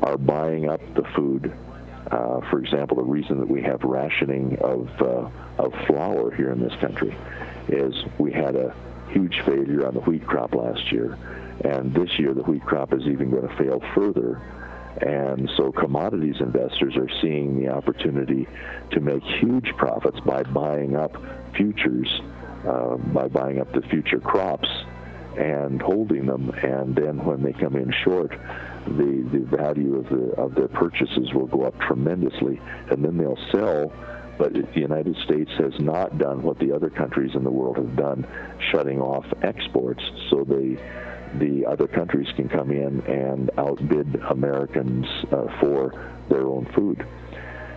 are 0.00 0.16
buying 0.16 0.68
up 0.68 0.80
the 0.94 1.04
food. 1.14 1.52
Uh, 2.10 2.40
for 2.50 2.60
example, 2.60 2.96
the 2.96 3.02
reason 3.02 3.40
that 3.40 3.48
we 3.48 3.62
have 3.62 3.82
rationing 3.82 4.56
of 4.60 4.88
uh, 5.00 5.28
of 5.58 5.72
flour 5.86 6.30
here 6.34 6.52
in 6.52 6.60
this 6.60 6.74
country 6.80 7.16
is 7.68 7.94
we 8.18 8.32
had 8.32 8.54
a 8.54 8.74
huge 9.10 9.40
failure 9.44 9.86
on 9.86 9.94
the 9.94 10.00
wheat 10.00 10.24
crop 10.26 10.54
last 10.54 10.92
year, 10.92 11.18
and 11.64 11.92
this 11.94 12.18
year 12.18 12.32
the 12.34 12.42
wheat 12.42 12.62
crop 12.62 12.92
is 12.92 13.02
even 13.06 13.30
going 13.30 13.48
to 13.48 13.56
fail 13.56 13.80
further. 13.94 14.40
And 14.98 15.50
so 15.56 15.72
commodities 15.72 16.36
investors 16.40 16.96
are 16.96 17.10
seeing 17.20 17.60
the 17.60 17.68
opportunity 17.68 18.48
to 18.92 19.00
make 19.00 19.22
huge 19.22 19.68
profits 19.76 20.18
by 20.20 20.42
buying 20.44 20.96
up 20.96 21.16
futures, 21.54 22.08
uh, 22.66 22.96
by 22.96 23.28
buying 23.28 23.60
up 23.60 23.72
the 23.72 23.82
future 23.82 24.20
crops 24.20 24.68
and 25.36 25.82
holding 25.82 26.24
them. 26.24 26.48
And 26.50 26.94
then 26.94 27.22
when 27.24 27.42
they 27.42 27.52
come 27.52 27.76
in 27.76 27.92
short, 28.04 28.38
the, 28.86 29.28
the 29.32 29.56
value 29.56 29.96
of, 29.96 30.08
the, 30.08 30.32
of 30.40 30.54
their 30.54 30.68
purchases 30.68 31.32
will 31.34 31.46
go 31.46 31.64
up 31.64 31.78
tremendously. 31.80 32.60
And 32.90 33.04
then 33.04 33.16
they'll 33.16 33.38
sell 33.52 33.92
but 34.38 34.52
the 34.52 34.66
United 34.74 35.16
States 35.24 35.50
has 35.58 35.72
not 35.78 36.18
done 36.18 36.42
what 36.42 36.58
the 36.58 36.72
other 36.72 36.90
countries 36.90 37.30
in 37.34 37.42
the 37.42 37.50
world 37.50 37.76
have 37.76 37.96
done, 37.96 38.26
shutting 38.70 39.00
off 39.00 39.24
exports 39.42 40.02
so 40.30 40.44
they 40.44 40.76
the 41.38 41.66
other 41.66 41.86
countries 41.86 42.28
can 42.36 42.48
come 42.48 42.70
in 42.70 43.00
and 43.02 43.50
outbid 43.58 44.14
Americans 44.30 45.06
uh, 45.32 45.46
for 45.60 46.14
their 46.30 46.46
own 46.46 46.66
food. 46.74 47.04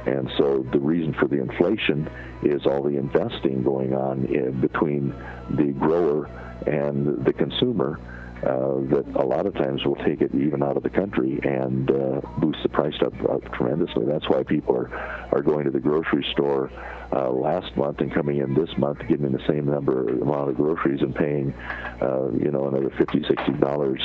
And 0.05 0.29
so 0.37 0.65
the 0.71 0.79
reason 0.79 1.13
for 1.19 1.27
the 1.27 1.41
inflation 1.41 2.09
is 2.43 2.65
all 2.65 2.83
the 2.83 2.97
investing 2.97 3.63
going 3.63 3.93
on 3.93 4.25
in 4.25 4.61
between 4.61 5.09
the 5.49 5.73
grower 5.79 6.25
and 6.67 7.25
the 7.25 7.33
consumer 7.33 7.99
uh, 8.43 8.79
that 8.89 9.05
a 9.15 9.25
lot 9.25 9.45
of 9.45 9.53
times 9.53 9.83
will 9.83 9.95
take 9.97 10.21
it 10.21 10.33
even 10.33 10.63
out 10.63 10.77
of 10.77 10.83
the 10.83 10.89
country 10.89 11.39
and 11.43 11.91
uh, 11.91 12.21
boost 12.37 12.63
the 12.63 12.69
price 12.69 12.95
up, 13.01 13.13
up 13.29 13.43
tremendously. 13.53 14.05
That's 14.05 14.29
why 14.29 14.43
people 14.43 14.75
are, 14.75 14.89
are 15.31 15.41
going 15.41 15.65
to 15.65 15.71
the 15.71 15.79
grocery 15.79 16.25
store 16.31 16.71
uh, 17.11 17.29
last 17.31 17.75
month 17.75 17.99
and 17.99 18.13
coming 18.13 18.37
in 18.37 18.53
this 18.53 18.69
month, 18.77 18.99
getting 19.07 19.31
the 19.31 19.45
same 19.47 19.65
number 19.65 20.07
amount 20.09 20.49
of 20.49 20.55
groceries 20.55 21.01
and 21.01 21.13
paying, 21.15 21.53
uh, 22.01 22.29
you 22.31 22.51
know, 22.51 22.67
another 22.67 22.91
fifty, 22.97 23.23
sixty 23.27 23.51
dollars 23.53 24.01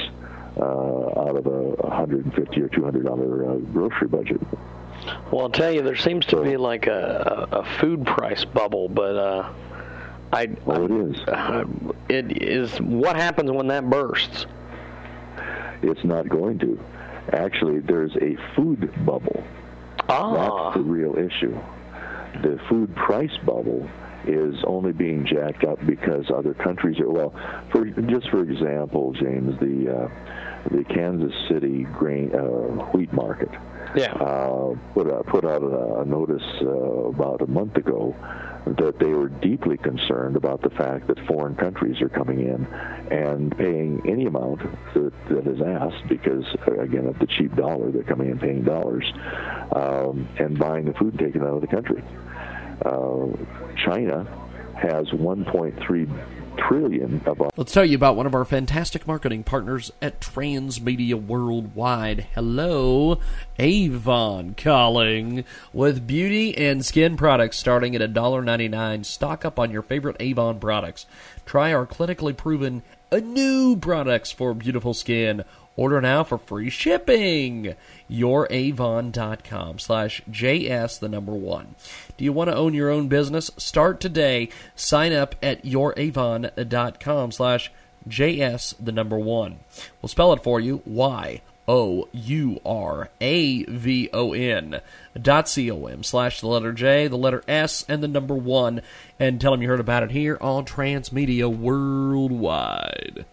uh, 0.56 1.20
out 1.20 1.36
of 1.36 1.46
a 1.46 1.50
150 1.50 2.60
or 2.60 2.68
200 2.68 3.04
dollar 3.04 3.50
uh, 3.50 3.56
grocery 3.72 4.08
budget. 4.08 4.40
Well, 5.30 5.42
I'll 5.42 5.50
tell 5.50 5.72
you, 5.72 5.82
there 5.82 5.96
seems 5.96 6.24
to 6.26 6.42
be 6.42 6.56
like 6.56 6.86
a, 6.86 7.48
a, 7.52 7.58
a 7.58 7.64
food 7.78 8.06
price 8.06 8.44
bubble, 8.44 8.88
but 8.88 9.16
uh, 9.16 9.52
I. 10.34 10.48
Well, 10.64 10.84
it 10.84 10.90
is. 10.90 11.20
Uh, 11.28 11.64
it 12.08 12.42
is 12.42 12.76
what 12.80 13.16
happens 13.16 13.50
when 13.50 13.68
that 13.68 13.88
bursts. 13.88 14.46
It's 15.82 16.04
not 16.04 16.28
going 16.28 16.58
to. 16.60 16.78
Actually, 17.32 17.80
there's 17.80 18.14
a 18.16 18.36
food 18.54 18.90
bubble. 19.06 19.42
Ah. 20.08 20.70
That's 20.72 20.76
the 20.78 20.82
real 20.82 21.16
issue. 21.16 21.58
The 22.42 22.58
food 22.68 22.94
price 22.96 23.36
bubble 23.46 23.88
is 24.26 24.54
only 24.66 24.92
being 24.92 25.24
jacked 25.26 25.64
up 25.64 25.78
because 25.86 26.30
other 26.34 26.54
countries 26.54 26.98
are 26.98 27.10
well. 27.10 27.32
For 27.70 27.84
just 27.86 28.28
for 28.30 28.42
example, 28.42 29.12
James, 29.12 29.58
the 29.60 29.96
uh, 29.96 30.08
the 30.70 30.84
Kansas 30.84 31.32
City 31.48 31.84
grain 31.92 32.34
uh, 32.34 32.40
wheat 32.92 33.12
market 33.12 33.50
Yeah. 33.94 34.12
uh, 34.14 34.74
put 34.94 35.12
out, 35.12 35.26
put 35.26 35.44
out 35.44 35.62
a, 35.62 36.00
a 36.00 36.04
notice 36.06 36.42
uh, 36.62 36.66
about 36.66 37.42
a 37.42 37.46
month 37.46 37.76
ago 37.76 38.16
that 38.66 38.98
they 38.98 39.12
were 39.12 39.28
deeply 39.28 39.76
concerned 39.76 40.36
about 40.36 40.62
the 40.62 40.70
fact 40.70 41.06
that 41.08 41.18
foreign 41.26 41.54
countries 41.54 42.00
are 42.00 42.08
coming 42.08 42.40
in 42.40 42.66
and 43.10 43.56
paying 43.56 44.00
any 44.06 44.26
amount 44.26 44.60
that, 44.94 45.12
that 45.28 45.46
is 45.46 45.60
asked 45.60 46.08
because, 46.08 46.44
again, 46.80 47.06
of 47.06 47.18
the 47.18 47.26
cheap 47.26 47.54
dollar, 47.56 47.90
they're 47.90 48.02
coming 48.02 48.30
in 48.30 48.38
paying 48.38 48.64
dollars 48.64 49.04
um, 49.76 50.26
and 50.38 50.58
buying 50.58 50.86
the 50.86 50.94
food 50.94 51.18
taken 51.18 51.42
out 51.42 51.54
of 51.54 51.60
the 51.60 51.66
country. 51.66 52.02
Uh, 52.84 53.28
China 53.84 54.26
has 54.76 55.06
1.3 55.10 56.33
trillion 56.56 57.22
of 57.26 57.40
our 57.40 57.50
Let's 57.56 57.72
tell 57.72 57.84
you 57.84 57.96
about 57.96 58.16
one 58.16 58.26
of 58.26 58.34
our 58.34 58.44
fantastic 58.44 59.06
marketing 59.06 59.44
partners 59.44 59.92
at 60.02 60.20
Transmedia 60.20 61.14
Worldwide. 61.14 62.26
Hello, 62.34 63.18
Avon 63.58 64.54
calling. 64.54 65.44
With 65.72 66.06
beauty 66.06 66.56
and 66.56 66.84
skin 66.84 67.16
products 67.16 67.58
starting 67.58 67.94
at 67.94 68.00
$1.99, 68.00 69.04
stock 69.04 69.44
up 69.44 69.58
on 69.58 69.70
your 69.70 69.82
favorite 69.82 70.16
Avon 70.20 70.58
products. 70.58 71.06
Try 71.46 71.72
our 71.72 71.86
clinically 71.86 72.36
proven 72.36 72.82
uh, 73.12 73.18
new 73.18 73.76
products 73.76 74.32
for 74.32 74.54
beautiful 74.54 74.94
skin. 74.94 75.44
Order 75.76 76.00
now 76.00 76.22
for 76.22 76.38
free 76.38 76.70
shipping. 76.70 77.74
YourAvon.com 78.10 79.78
slash 79.78 80.22
JS 80.30 81.00
the 81.00 81.08
number 81.08 81.32
one. 81.32 81.74
Do 82.16 82.24
you 82.24 82.32
want 82.32 82.50
to 82.50 82.56
own 82.56 82.74
your 82.74 82.90
own 82.90 83.08
business? 83.08 83.50
Start 83.56 84.00
today. 84.00 84.48
Sign 84.76 85.12
up 85.12 85.34
at 85.42 85.64
YourAvon.com 85.64 87.32
slash 87.32 87.72
JS 88.08 88.74
the 88.78 88.92
number 88.92 89.18
one. 89.18 89.60
We'll 90.00 90.08
spell 90.08 90.32
it 90.32 90.42
for 90.42 90.60
you. 90.60 90.82
Y 90.84 91.40
O 91.66 92.08
U 92.12 92.60
R 92.64 93.08
A 93.20 93.64
V 93.64 94.10
O 94.12 94.32
N 94.32 94.80
dot 95.20 95.48
C 95.48 95.70
O 95.70 95.86
M 95.86 96.02
slash 96.02 96.40
the 96.40 96.46
letter 96.46 96.72
J, 96.72 97.08
the 97.08 97.16
letter 97.16 97.42
S, 97.48 97.84
and 97.88 98.02
the 98.02 98.08
number 98.08 98.34
one. 98.34 98.82
And 99.18 99.40
tell 99.40 99.52
them 99.52 99.62
you 99.62 99.68
heard 99.68 99.80
about 99.80 100.02
it 100.02 100.10
here 100.10 100.38
on 100.40 100.66
Transmedia 100.66 101.54
Worldwide. 101.54 103.24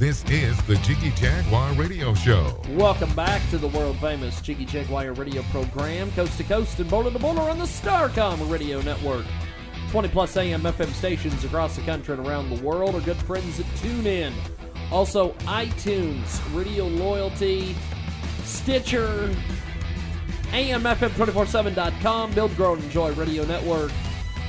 This 0.00 0.24
is 0.30 0.56
the 0.62 0.76
Jiggy 0.76 1.10
Jaguar 1.10 1.74
Radio 1.74 2.14
Show. 2.14 2.58
Welcome 2.70 3.14
back 3.14 3.42
to 3.50 3.58
the 3.58 3.68
world 3.68 3.98
famous 3.98 4.40
Jiggy 4.40 4.64
Jaguar 4.64 5.12
radio 5.12 5.42
program, 5.50 6.10
coast 6.12 6.38
to 6.38 6.44
coast 6.44 6.80
and 6.80 6.88
border 6.88 7.10
to 7.10 7.18
border 7.18 7.42
on 7.42 7.58
the 7.58 7.66
Starcom 7.66 8.50
radio 8.50 8.80
network. 8.80 9.26
20 9.90 10.08
plus 10.08 10.38
AM 10.38 10.62
FM 10.62 10.90
stations 10.94 11.44
across 11.44 11.76
the 11.76 11.82
country 11.82 12.14
and 12.14 12.26
around 12.26 12.48
the 12.48 12.64
world 12.64 12.94
are 12.94 13.02
good 13.02 13.18
friends 13.18 13.58
that 13.58 13.66
tune 13.76 14.06
in. 14.06 14.32
Also, 14.90 15.34
iTunes, 15.40 16.40
Radio 16.56 16.86
Loyalty, 16.86 17.76
Stitcher, 18.44 19.30
AMFM247.com, 20.52 22.32
Build, 22.32 22.56
Grow, 22.56 22.72
and 22.72 22.82
Enjoy 22.84 23.12
Radio 23.12 23.44
Network, 23.44 23.92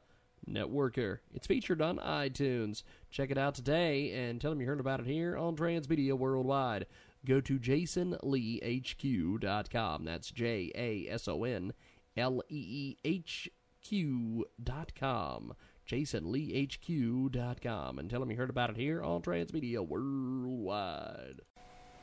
Networker. 0.50 1.18
It's 1.34 1.46
featured 1.46 1.82
on 1.82 1.98
iTunes. 1.98 2.84
Check 3.12 3.32
it 3.32 3.38
out 3.38 3.54
today 3.54 4.14
and 4.14 4.40
tell 4.40 4.54
him 4.54 4.62
you 4.62 4.68
heard 4.68 4.80
about 4.80 5.02
it 5.02 5.08
here 5.08 5.36
on 5.36 5.58
Transmedia 5.58 6.18
Worldwide. 6.18 6.86
Go 7.26 7.42
to 7.42 7.60
jasonleehq.com. 7.60 10.06
That's 10.06 10.32
J 10.32 10.72
A 10.74 11.06
S 11.10 11.28
O 11.28 11.44
N 11.44 11.74
L 12.16 12.42
E 12.48 12.56
E 12.56 12.96
H 13.04 13.50
Q.com. 13.82 15.54
JasonLeeHQ.com 15.86 18.00
and 18.00 18.10
tell 18.10 18.24
him 18.24 18.32
you 18.32 18.38
heard 18.38 18.50
about 18.50 18.70
it 18.70 18.78
here 18.78 19.04
on 19.04 19.22
Transmedia 19.22 19.86
Worldwide. 19.86 21.42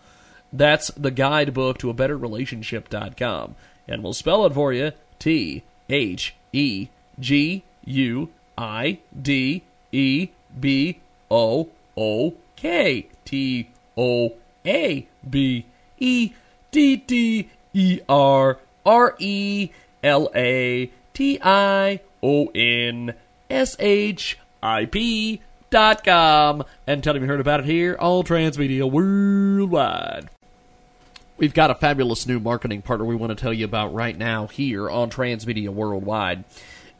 That's 0.52 0.88
the 0.88 1.10
guidebook 1.10 1.78
to 1.78 1.88
a 1.88 1.94
better 1.94 2.18
relationship.com. 2.18 3.54
And 3.88 4.02
we'll 4.02 4.12
spell 4.12 4.44
it 4.44 4.52
for 4.52 4.74
you 4.74 4.92
T 5.18 5.62
H 5.88 6.34
E 6.52 6.88
G 7.18 7.62
U 7.84 8.28
I 8.56 8.98
D 9.20 9.62
E 9.92 10.28
B 10.58 10.98
O 11.30 11.68
O 11.96 12.34
K 12.56 13.08
T 13.24 13.68
O 13.96 14.34
A 14.66 15.06
B 15.28 15.66
E 15.98 16.32
D 16.70 16.96
D 16.96 17.48
E 17.72 18.00
R 18.08 18.58
R 18.84 19.14
E 19.18 19.70
L 20.02 20.30
A 20.34 20.90
T 21.12 21.38
I 21.42 22.00
O 22.22 22.46
N 22.54 23.14
S 23.50 23.76
H 23.78 24.38
I 24.62 24.86
P 24.86 25.40
dot 25.70 26.04
com. 26.04 26.64
And 26.86 27.02
tell 27.02 27.16
him 27.16 27.22
you 27.22 27.28
heard 27.28 27.40
about 27.40 27.60
it 27.60 27.66
here 27.66 27.96
all 27.98 28.24
transmedia 28.24 28.90
worldwide 28.90 30.30
We've 31.36 31.52
got 31.52 31.70
a 31.70 31.74
fabulous 31.74 32.28
new 32.28 32.38
marketing 32.38 32.82
partner 32.82 33.04
we 33.04 33.16
want 33.16 33.36
to 33.36 33.42
tell 33.42 33.52
you 33.52 33.64
about 33.64 33.92
right 33.92 34.16
now 34.16 34.46
here 34.46 34.88
on 34.88 35.10
Transmedia 35.10 35.68
Worldwide. 35.68 36.44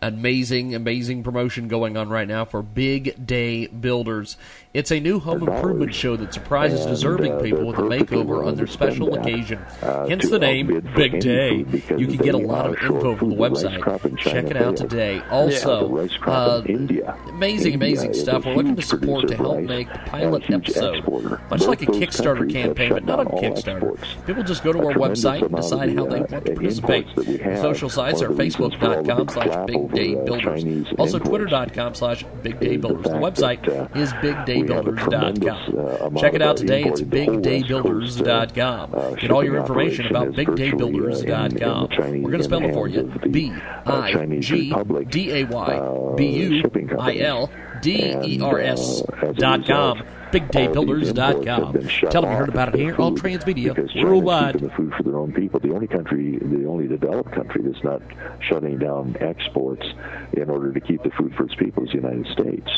Amazing, 0.08 0.74
amazing 0.74 1.22
promotion 1.22 1.66
going 1.66 1.96
on 1.96 2.10
right 2.10 2.28
now 2.28 2.44
for 2.44 2.60
Big 2.62 3.24
Day 3.26 3.68
Builders. 3.68 4.36
It's 4.74 4.90
a 4.92 5.00
new 5.00 5.18
home 5.18 5.48
improvement 5.48 5.94
show 5.94 6.14
that 6.16 6.34
surprises 6.34 6.80
And, 6.82 6.90
deserving 6.90 7.32
uh, 7.32 7.38
people 7.38 7.64
with 7.66 7.78
a 7.78 7.82
makeover 7.82 8.44
on 8.46 8.56
their 8.56 8.66
special 8.66 9.14
occasion. 9.14 9.60
uh, 9.80 10.06
Hence 10.06 10.28
the 10.28 10.38
name 10.38 10.66
Big 10.94 11.20
Day. 11.20 11.64
You 11.96 12.06
can 12.06 12.16
get 12.18 12.34
a 12.34 12.38
lot 12.38 12.66
of 12.66 12.74
info 12.82 13.16
from 13.16 13.30
the 13.30 13.36
food, 13.36 13.38
the 13.38 13.50
rice 13.50 13.62
website. 13.64 14.18
Check 14.18 14.44
it 14.46 14.58
out 14.58 14.76
today. 14.76 15.22
Also, 15.30 15.96
uh, 16.26 16.60
in 16.66 16.76
India. 16.80 17.16
amazing, 17.28 17.72
India 17.72 17.88
amazing 17.88 18.10
is 18.10 18.20
stuff. 18.20 18.44
We're 18.44 18.56
looking 18.56 18.76
to 18.76 18.82
support 18.82 19.28
to 19.28 19.36
help 19.36 19.60
make 19.60 19.90
the 19.90 19.98
pilot 20.00 20.50
episode. 20.50 20.96
exporter. 20.96 21.40
Much 21.48 21.60
Both 21.60 21.68
like 21.68 21.82
a 21.82 21.86
Kickstarter 21.86 22.52
campaign, 22.52 22.90
but 22.92 23.06
not 23.06 23.20
on 23.20 23.26
Kickstarter. 23.28 23.76
exports. 23.94 24.08
People 24.26 24.42
just 24.42 24.62
go 24.64 24.72
to 24.74 24.80
our 24.80 24.92
website 24.92 25.42
and 25.46 25.56
decide 25.56 25.96
how 25.96 26.04
they 26.04 26.16
uh, 26.18 26.26
want 26.26 26.44
to 26.44 26.52
participate. 26.52 27.06
that 27.16 27.26
we 27.26 27.38
have. 27.38 27.58
Social 27.60 27.88
sites 27.88 28.20
are 28.20 28.26
of 28.30 28.36
the 28.36 28.42
reasons 28.42 28.74
for 28.74 28.86
all 28.96 29.02
the 29.02 29.08
facebook.com 29.08 29.28
slash 29.28 29.66
big 29.66 29.93
Day 29.94 30.14
uh, 30.14 30.24
Builders. 30.24 30.64
Also, 30.98 31.18
twitter.com 31.18 31.94
slash 31.94 32.24
Big 32.42 32.60
Day 32.60 32.76
Builders. 32.76 33.04
The 33.04 33.10
website 33.10 33.66
uh, 33.68 33.88
is 33.98 34.12
we 34.22 34.28
have 34.28 34.48
a 34.48 34.52
bigdaybuilders.com. 34.52 36.16
uh, 36.16 36.20
Check 36.20 36.34
it 36.34 36.42
out 36.42 36.56
today. 36.56 36.84
It's 36.84 37.00
imported. 37.00 37.42
The 37.44 37.78
whole 37.78 37.90
uh, 37.90 38.46
bigdaybuilders.com. 38.46 38.94
uh, 38.94 39.10
Get 39.14 39.30
all 39.30 39.44
your 39.44 39.56
information 39.56 40.06
about 40.06 40.28
operation 40.28 40.54
is 40.56 40.56
virtually, 40.72 41.00
uh, 41.30 41.44
in- 41.46 41.52
in 41.52 41.58
bigdaybuilders.com. 41.58 42.22
We're 42.22 42.30
going 42.30 42.38
to 42.38 42.44
spell 42.44 42.62
it 42.64 42.74
for 42.74 42.88
you. 42.88 42.98
hands 42.98 43.14
of 43.16 43.22
the, 43.22 43.28
B 43.28 43.52
uh, 43.86 43.92
I 43.92 44.38
G 44.40 44.74
D 45.10 45.30
A 45.32 45.44
Y 45.44 45.66
uh, 45.66 46.14
B 46.14 46.26
U 46.28 46.62
I. 46.98 47.16
L 47.18 47.50
D 47.82 48.14
E 48.24 48.40
R 48.40 48.60
S 48.60 49.00
And, 49.00 49.10
uh, 49.22 49.26
as 49.26 49.30
a 49.30 49.32
dot 49.40 49.66
com. 49.66 50.02
BigDayBuilders.com. 50.34 51.64
have 51.64 51.72
been 51.72 51.88
shut 51.88 52.10
Tell 52.10 52.22
them 52.22 52.32
you 52.32 52.36
heard 52.36 52.48
about 52.48 52.74
it 52.74 52.74
here 52.74 53.00
on 53.00 53.16
Transmedia 53.16 54.02
worldwide. 54.02 54.58
the 54.58 54.70
food 54.70 54.92
for 54.96 55.02
their 55.04 55.16
own 55.16 55.32
people. 55.32 55.60
The 55.60 55.72
only 55.72 55.86
country, 55.86 56.38
the 56.38 56.66
only 56.66 56.88
developed 56.88 57.30
country 57.32 57.62
that's 57.62 57.84
not 57.84 58.02
shutting 58.40 58.78
down 58.78 59.16
exports 59.20 59.86
in 60.32 60.50
order 60.50 60.72
to 60.72 60.80
keep 60.80 61.02
the 61.04 61.10
food 61.10 61.34
for 61.36 61.44
its 61.44 61.54
people 61.54 61.84
is 61.84 61.90
the 61.90 61.96
United 61.96 62.26
States. 62.32 62.68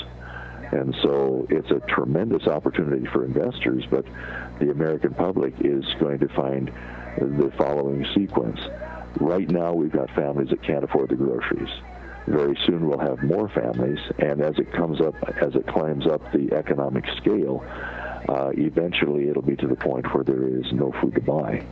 And 0.72 0.94
so 1.02 1.46
it's 1.48 1.70
a 1.70 1.80
tremendous 1.88 2.46
opportunity 2.46 3.06
for 3.06 3.24
investors, 3.24 3.84
but 3.90 4.04
the 4.58 4.70
American 4.70 5.14
public 5.14 5.54
is 5.60 5.84
going 5.98 6.18
to 6.18 6.28
find 6.28 6.70
the 7.18 7.50
following 7.56 8.04
sequence. 8.14 8.60
Right 9.18 9.48
now, 9.50 9.72
we've 9.72 9.92
got 9.92 10.10
families 10.10 10.50
that 10.50 10.62
can't 10.62 10.84
afford 10.84 11.08
the 11.08 11.16
groceries. 11.16 11.70
Very 12.26 12.58
soon, 12.66 12.88
we'll 12.88 12.98
have 12.98 13.22
more 13.22 13.48
families, 13.48 14.00
and 14.18 14.42
as 14.42 14.58
it 14.58 14.72
comes 14.72 15.00
up, 15.00 15.14
as 15.40 15.54
it 15.54 15.66
climbs 15.68 16.06
up 16.06 16.20
the 16.32 16.52
economic 16.52 17.04
scale, 17.18 17.64
uh, 18.28 18.50
eventually 18.54 19.28
it'll 19.28 19.42
be 19.42 19.54
to 19.56 19.68
the 19.68 19.76
point 19.76 20.12
where 20.12 20.24
there 20.24 20.44
is 20.44 20.72
no 20.72 20.92
food 21.00 21.14
to 21.14 21.20
buy. 21.20 21.64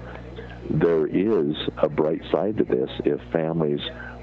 there 0.71 1.07
is 1.07 1.57
a 1.79 1.89
bright 1.89 2.21
side 2.31 2.59
to 2.59 2.65
this 2.65 2.91
if 3.05 3.21
families 3.33 3.81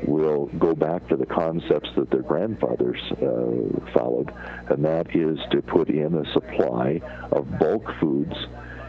will 0.07 0.47
go 0.59 0.73
back 0.73 1.07
to 1.09 1.15
the 1.15 1.25
concepts 1.25 1.89
that 1.95 2.09
their 2.09 2.21
grandfathers 2.21 2.99
uh, 3.13 3.91
followed, 3.93 4.33
and 4.69 4.83
that 4.83 5.15
is 5.15 5.39
to 5.51 5.61
put 5.61 5.89
in 5.89 6.15
a 6.15 6.33
supply 6.33 7.01
of 7.31 7.59
bulk 7.59 7.83
foods 7.99 8.35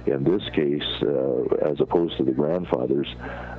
in 0.07 0.25
this 0.25 0.43
case, 0.53 0.83
uh, 1.03 1.71
as 1.71 1.81
opposed 1.81 2.17
to 2.17 2.25
the 2.25 2.33
grandfathers, 2.33 3.07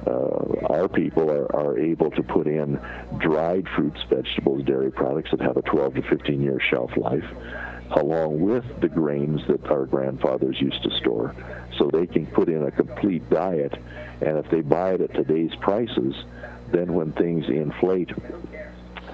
uh, 0.06 0.74
our 0.74 0.90
people 0.90 1.32
are, 1.32 1.54
are 1.56 1.78
able 1.78 2.12
to 2.12 2.24
put 2.24 2.48
in 2.48 2.80
dried 3.20 3.66
fruits, 3.76 4.02
vegetables, 4.10 4.64
dairy 4.66 4.92
products 4.92 5.32
that 5.32 5.40
have 5.40 5.56
a 5.56 5.62
12 5.62 5.96
to 5.96 6.02
15 6.02 6.42
year 6.42 6.60
shelf 6.70 6.92
life, 6.98 7.24
along 7.92 8.42
with 8.42 8.66
the 8.82 8.90
grains 8.90 9.40
that 9.48 9.66
our 9.68 9.86
grandfathers 9.86 10.60
used 10.60 10.84
to 10.84 10.92
store. 10.98 11.34
So 11.78 11.90
they 11.90 12.08
can 12.08 12.26
put 12.28 12.50
in 12.50 12.64
a 12.64 12.72
complete 12.72 13.28
diet, 13.30 13.74
and 14.22 14.38
if 14.38 14.50
they 14.52 14.62
buy 14.62 14.96
it 14.96 15.02
at 15.02 15.14
today's 15.14 15.56
prices, 15.62 16.14
then 16.74 16.94
when 16.94 17.14
things 17.14 17.46
inflate 17.48 18.10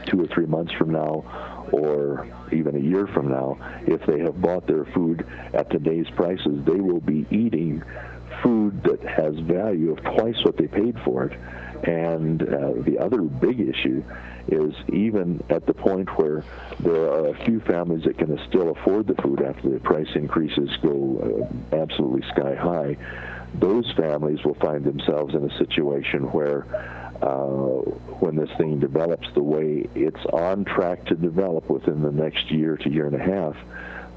two 0.05 0.21
or 0.21 0.27
three 0.27 0.45
months 0.45 0.73
from 0.73 0.91
now, 0.91 1.67
or 1.71 2.27
even 2.51 2.75
a 2.75 2.79
year 2.79 3.05
from 3.07 3.29
now, 3.29 3.57
if 3.85 4.03
they 4.05 4.19
have 4.19 4.41
bought 4.41 4.65
their 4.65 4.85
food 4.85 5.25
at 5.53 5.69
today's 5.69 6.09
prices, 6.15 6.65
they 6.65 6.79
will 6.79 7.01
be 7.01 7.27
eating 7.29 7.83
food 8.41 8.81
that 8.83 9.01
has 9.03 9.37
value 9.39 9.91
of 9.91 10.01
twice 10.01 10.43
what 10.43 10.57
they 10.57 10.67
paid 10.67 10.97
for 11.03 11.25
it. 11.25 11.39
And 11.87 12.41
uh, 12.41 12.73
the 12.83 12.97
other 12.99 13.21
big 13.21 13.59
issue 13.59 14.03
is 14.47 14.73
even 14.91 15.43
at 15.49 15.65
the 15.65 15.73
point 15.73 16.09
where 16.17 16.43
there 16.79 17.11
are 17.11 17.27
a 17.27 17.45
few 17.45 17.59
families 17.61 18.03
that 18.05 18.17
can 18.17 18.39
still 18.47 18.71
afford 18.71 19.07
the 19.07 19.15
food 19.21 19.41
after 19.41 19.69
the 19.69 19.79
price 19.79 20.09
increases 20.15 20.69
go 20.81 21.47
uh, 21.71 21.75
absolutely 21.75 22.27
sky 22.29 22.55
high, 22.55 22.97
those 23.55 23.91
families 23.95 24.43
will 24.43 24.55
find 24.55 24.83
themselves 24.83 25.33
in 25.35 25.43
a 25.43 25.57
situation 25.57 26.23
where 26.31 26.65
Uh, 27.21 27.81
when 28.21 28.35
this 28.35 28.49
thing 28.57 28.79
develops 28.79 29.27
the 29.33 29.43
way 29.43 29.87
it's 29.93 30.25
on 30.27 30.63
track 30.63 31.03
to 31.05 31.15
develop 31.15 31.69
within 31.69 32.01
the 32.01 32.11
next 32.11 32.49
year 32.49 32.77
to 32.77 32.89
year 32.89 33.07
and 33.07 33.15
a 33.15 33.19
half, 33.19 33.55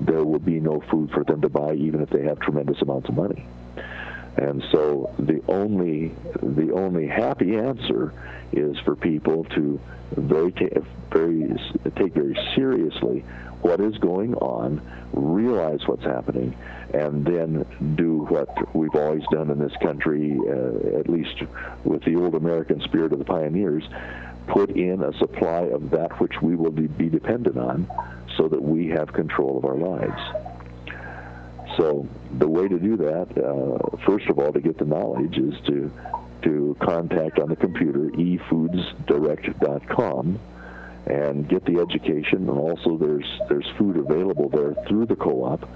there 0.00 0.24
will 0.24 0.38
be 0.38 0.60
no 0.60 0.80
food 0.90 1.10
for 1.10 1.24
them 1.24 1.40
to 1.40 1.48
buy, 1.48 1.74
even 1.74 2.00
if 2.00 2.10
they 2.10 2.22
have 2.22 2.38
tremendous 2.40 2.80
amounts 2.80 3.08
of 3.08 3.16
money. 3.16 3.44
And 4.36 4.64
so 4.72 5.14
the 5.18 5.42
only 5.48 6.12
the 6.42 6.72
only 6.72 7.06
happy 7.06 7.56
answer 7.56 8.14
is 8.52 8.78
for 8.78 8.96
people 8.96 9.44
to 9.44 9.80
very 10.12 10.52
very 11.10 11.54
take 11.96 12.14
very 12.14 12.38
seriously 12.54 13.24
what 13.62 13.80
is 13.80 13.96
going 13.98 14.34
on, 14.34 14.80
realize 15.12 15.80
what's 15.86 16.04
happening, 16.04 16.56
and 16.92 17.24
then 17.24 17.64
do 17.96 18.26
what 18.28 18.74
we've 18.74 18.94
always 18.94 19.22
done 19.30 19.50
in 19.50 19.58
this 19.58 19.72
country, 19.80 20.38
uh, 20.46 20.98
at 20.98 21.08
least 21.08 21.42
with 21.84 22.04
the 22.04 22.14
old 22.16 22.34
American 22.34 22.80
spirit 22.82 23.12
of 23.12 23.18
the 23.18 23.24
pioneers, 23.24 23.84
put 24.48 24.70
in 24.70 25.02
a 25.02 25.16
supply 25.18 25.62
of 25.62 25.90
that 25.90 26.20
which 26.20 26.42
we 26.42 26.56
will 26.56 26.70
be 26.70 27.08
dependent 27.08 27.56
on 27.56 27.88
so 28.36 28.48
that 28.48 28.60
we 28.60 28.88
have 28.88 29.12
control 29.12 29.58
of 29.58 29.64
our 29.64 29.76
lives. 29.76 30.20
So 31.76 32.08
the 32.38 32.48
way 32.48 32.66
to 32.68 32.78
do 32.78 32.96
that, 32.98 33.28
uh, 33.38 33.78
first 34.04 34.28
of 34.28 34.38
all, 34.38 34.52
to 34.52 34.60
get 34.60 34.76
the 34.78 34.84
knowledge 34.84 35.38
is 35.38 35.54
to 35.66 35.90
to 36.42 36.76
contact 36.80 37.38
on 37.38 37.48
the 37.48 37.56
computer 37.56 38.10
efoodsdirect.com 38.10 40.38
and 41.06 41.48
get 41.48 41.64
the 41.64 41.78
education. 41.80 42.48
And 42.48 42.58
also, 42.58 42.96
there's 42.96 43.26
there's 43.48 43.68
food 43.78 43.96
available 43.96 44.48
there 44.48 44.74
through 44.86 45.06
the 45.06 45.16
co-op, 45.16 45.68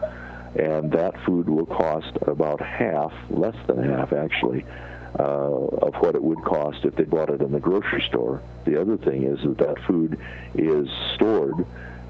and 0.57 0.91
that 0.93 1.15
food 1.25 1.49
will 1.49 1.67
cost 1.67 2.17
about 2.23 2.61
half, 2.61 3.13
less 3.31 3.57
than 3.67 3.83
half 3.83 4.13
actually, 4.13 4.65
uh, 5.19 5.23
of 5.23 5.95
what 5.97 6.15
it 6.15 6.23
would 6.23 6.43
cost 6.45 6.85
if 6.85 6.95
they 6.97 7.05
bought 7.05 7.31
it 7.31 7.41
in 7.41 7.53
the 7.53 7.61
grocery 7.61 8.05
store. 8.09 8.43
The 8.65 8.81
other 8.81 8.97
thing 8.97 9.25
is 9.25 9.41
that 9.43 9.59
that 9.59 9.79
food 9.87 10.19
is 10.55 10.89
stored 11.15 11.67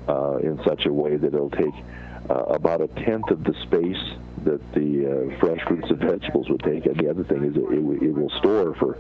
uh, 0.09 0.37
in 0.43 0.61
such 0.65 0.87
a 0.87 0.93
way 0.93 1.17
that 1.17 1.35
it'll 1.35 1.51
take 1.51 1.75
uh, 2.29 2.35
about 2.35 2.81
a 2.81 2.89
tenth 2.89 3.31
of 3.31 3.45
the 3.45 3.55
space 3.63 4.17
that 4.47 4.73
the 4.73 5.35
uh, 5.35 5.39
fresh 5.41 5.61
fruits 5.67 5.91
and 5.91 5.99
vegetables 5.99 6.49
would 6.49 6.63
take. 6.63 6.87
And 6.87 6.97
the 6.97 7.11
other 7.11 7.25
thing 7.25 7.45
is 7.45 7.57
it, 7.57 7.63
it, 7.63 8.03
it 8.09 8.15
will 8.15 8.31
store 8.39 8.75
for 8.77 8.95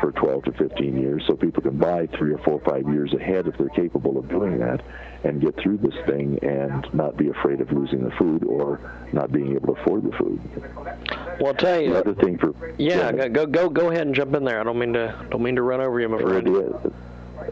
for 0.00 0.12
12 0.12 0.44
to 0.44 0.52
15 0.52 1.00
years, 1.00 1.22
so 1.26 1.36
people 1.36 1.62
can 1.62 1.78
buy 1.78 2.06
three 2.18 2.32
or 2.32 2.38
four 2.38 2.54
or 2.54 2.60
five 2.60 2.88
years 2.92 3.12
ahead 3.14 3.46
if 3.46 3.56
they're 3.56 3.68
capable 3.68 4.18
of 4.18 4.28
doing 4.28 4.58
that, 4.58 4.82
and 5.24 5.40
get 5.40 5.56
through 5.56 5.78
this 5.78 5.94
thing 6.06 6.38
and 6.42 6.92
not 6.92 7.16
be 7.16 7.28
afraid 7.28 7.60
of 7.60 7.70
losing 7.72 8.02
the 8.02 8.10
food 8.12 8.44
or 8.44 8.80
not 9.12 9.30
being 9.32 9.52
able 9.52 9.74
to 9.74 9.80
afford 9.80 10.02
the 10.02 10.16
food. 10.16 10.40
Well, 11.38 11.48
I'll 11.48 11.54
tell 11.54 11.80
you. 11.80 11.92
The 11.92 12.00
other 12.00 12.14
thing 12.14 12.38
for 12.38 12.54
yeah, 12.78 13.12
go 13.12 13.28
go 13.28 13.46
go, 13.46 13.68
go 13.68 13.90
ahead 13.90 14.06
and 14.06 14.14
jump 14.14 14.34
in 14.34 14.44
there. 14.44 14.60
I 14.60 14.64
don't 14.64 14.78
mean 14.78 14.92
to 14.92 15.14
don't 15.30 15.42
mean 15.42 15.56
to 15.56 15.62
run 15.62 15.80
over 15.80 16.00
you, 16.00 16.08
my 16.08 16.20
friend. 16.20 16.46
The, 16.46 16.92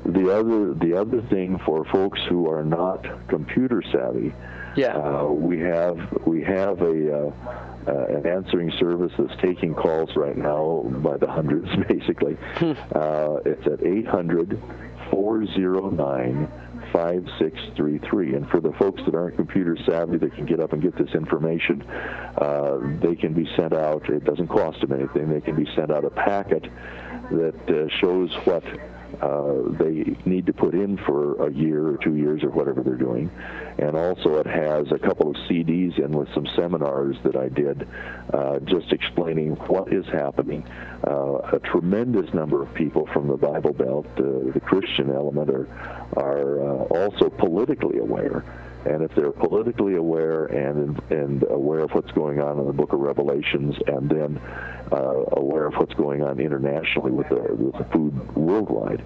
the 0.07 0.31
other 0.31 0.74
the 0.74 0.94
other 0.94 1.22
thing 1.22 1.59
for 1.64 1.85
folks 1.87 2.20
who 2.29 2.50
are 2.50 2.64
not 2.64 3.07
computer 3.29 3.83
savvy, 3.92 4.33
yeah, 4.76 4.96
uh, 4.96 5.26
we 5.26 5.59
have 5.61 5.98
we 6.26 6.42
have 6.42 6.80
a 6.80 7.26
uh, 7.28 7.33
uh, 7.87 8.04
an 8.06 8.26
answering 8.26 8.72
service 8.78 9.12
that's 9.18 9.40
taking 9.40 9.74
calls 9.74 10.11
right 10.16 10.37
now 10.37 10.83
by 11.02 11.16
the 11.16 11.26
hundreds, 11.26 11.68
basically. 11.88 12.37
uh, 12.94 13.37
it's 13.44 13.66
at 13.66 13.85
800 13.85 14.61
409 15.11 16.48
5633. 16.92 18.35
And 18.35 18.48
for 18.48 18.61
the 18.61 18.72
folks 18.72 19.02
that 19.04 19.14
aren't 19.14 19.37
computer 19.37 19.76
savvy 19.87 20.18
that 20.18 20.35
can 20.35 20.46
get 20.46 20.61
up 20.61 20.72
and 20.72 20.83
get 20.83 20.96
this 20.96 21.14
information, 21.14 21.83
uh, 22.38 22.78
they 23.00 23.14
can 23.14 23.33
be 23.33 23.48
sent 23.56 23.72
out, 23.72 24.09
it 24.09 24.24
doesn't 24.24 24.48
cost 24.48 24.80
them 24.80 24.92
anything, 24.92 25.28
they 25.28 25.40
can 25.40 25.56
be 25.56 25.68
sent 25.74 25.90
out 25.90 26.04
a 26.04 26.11
packet 26.11 26.64
that 27.30 27.68
uh, 27.68 27.88
shows 28.00 28.30
what 28.44 28.64
uh, 29.20 29.55
they 29.79 30.16
need 30.25 30.46
to 30.46 30.53
put 30.53 30.75
in 30.75 30.96
for 30.99 31.46
a 31.46 31.53
year 31.53 31.87
or 31.87 31.96
two 31.99 32.16
years 32.16 32.42
or 32.42 32.51
whatever 32.51 32.83
they're 32.83 32.94
doing. 32.94 33.31
And 33.79 33.96
also, 33.96 34.37
it 34.37 34.46
has 34.46 34.90
a 34.92 34.99
couple 34.99 35.31
of 35.31 35.37
CDs 35.49 35.99
in 35.99 36.12
with 36.12 36.29
some 36.35 36.46
seminars 36.57 37.16
that 37.25 37.37
I 37.37 37.49
did, 37.49 37.88
uh, 38.33 38.59
just 38.61 38.92
explaining 38.92 39.57
what 39.57 39.92
is 39.92 40.05
happening. 40.07 40.66
Uh, 41.07 41.38
a 41.53 41.61
tremendous 41.64 42.33
number 42.35 42.62
of 42.62 42.73
people 42.75 43.09
from 43.12 43.29
the 43.29 43.37
Bible 43.37 43.73
Belt, 43.73 44.07
uh, 44.18 44.53
the 44.53 44.61
Christian 44.62 45.11
element, 45.11 45.51
are 45.51 45.68
are 46.16 46.61
uh, 46.61 46.85
also 46.90 47.31
politically 47.31 47.99
aware. 47.99 48.44
And 48.86 49.02
if 49.02 49.14
they're 49.14 49.32
politically 49.32 49.96
aware 49.96 50.46
and 50.46 50.98
and 51.10 51.42
aware 51.50 51.80
of 51.80 51.90
what's 51.90 52.10
going 52.12 52.40
on 52.40 52.58
in 52.58 52.66
the 52.66 52.72
Book 52.72 52.92
of 52.92 53.00
Revelations, 53.00 53.76
and 53.86 54.08
then 54.08 54.38
uh, 54.90 55.24
aware 55.32 55.66
of 55.66 55.74
what's 55.74 55.94
going 55.94 56.22
on 56.22 56.40
internationally 56.40 57.10
with 57.10 57.28
the, 57.28 57.54
with 57.54 57.74
the 57.76 57.84
food 57.92 58.36
worldwide, 58.36 59.04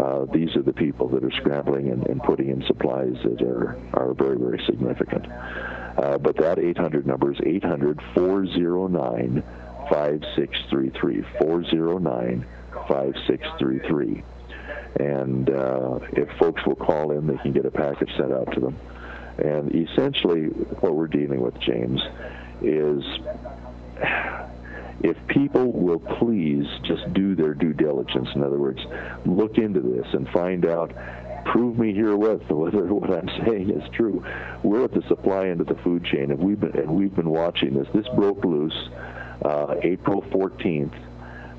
uh, 0.00 0.24
these 0.32 0.56
are 0.56 0.62
the 0.62 0.72
people 0.72 1.08
that 1.08 1.22
are 1.22 1.30
scrambling 1.32 1.90
and, 1.90 2.06
and 2.08 2.22
putting 2.22 2.48
in 2.48 2.64
supplies 2.66 3.14
that 3.22 3.42
are 3.42 3.78
are 3.94 4.12
very 4.14 4.36
very 4.36 4.62
significant. 4.66 5.26
Uh, 5.30 6.18
but 6.18 6.36
that 6.38 6.58
800 6.58 7.06
number 7.06 7.32
is 7.32 7.38
800 7.44 8.00
409 8.14 9.42
5633 9.88 11.22
409 11.38 12.46
5633 12.88 14.24
and 15.00 15.48
uh, 15.50 15.98
if 16.12 16.28
folks 16.38 16.64
will 16.66 16.76
call 16.76 17.12
in, 17.12 17.26
they 17.26 17.36
can 17.38 17.52
get 17.52 17.64
a 17.64 17.70
package 17.70 18.10
sent 18.16 18.32
out 18.32 18.52
to 18.52 18.60
them. 18.60 18.78
And 19.42 19.74
essentially, 19.74 20.44
what 20.80 20.94
we're 20.94 21.08
dealing 21.08 21.40
with, 21.40 21.58
James, 21.58 22.00
is 22.62 23.02
if 25.02 25.16
people 25.26 25.72
will 25.72 25.98
please 25.98 26.66
just 26.84 27.12
do 27.12 27.34
their 27.34 27.54
due 27.54 27.72
diligence, 27.72 28.28
in 28.36 28.44
other 28.44 28.58
words, 28.58 28.80
look 29.26 29.58
into 29.58 29.80
this 29.80 30.06
and 30.12 30.28
find 30.28 30.64
out, 30.64 30.92
prove 31.44 31.76
me 31.76 31.92
herewith 31.92 32.42
whether 32.50 32.84
what 32.86 33.10
I'm 33.10 33.28
saying 33.44 33.70
is 33.70 33.82
true. 33.90 34.24
We're 34.62 34.84
at 34.84 34.92
the 34.92 35.02
supply 35.08 35.48
end 35.48 35.60
of 35.60 35.66
the 35.66 35.74
food 35.82 36.04
chain, 36.04 36.30
and 36.30 36.38
we've 36.38 36.60
been 36.60 36.78
and 36.78 36.90
we've 36.90 37.14
been 37.14 37.30
watching 37.30 37.74
this. 37.74 37.88
This 37.92 38.06
broke 38.14 38.44
loose 38.44 38.88
uh, 39.44 39.74
April 39.82 40.22
14th. 40.22 40.94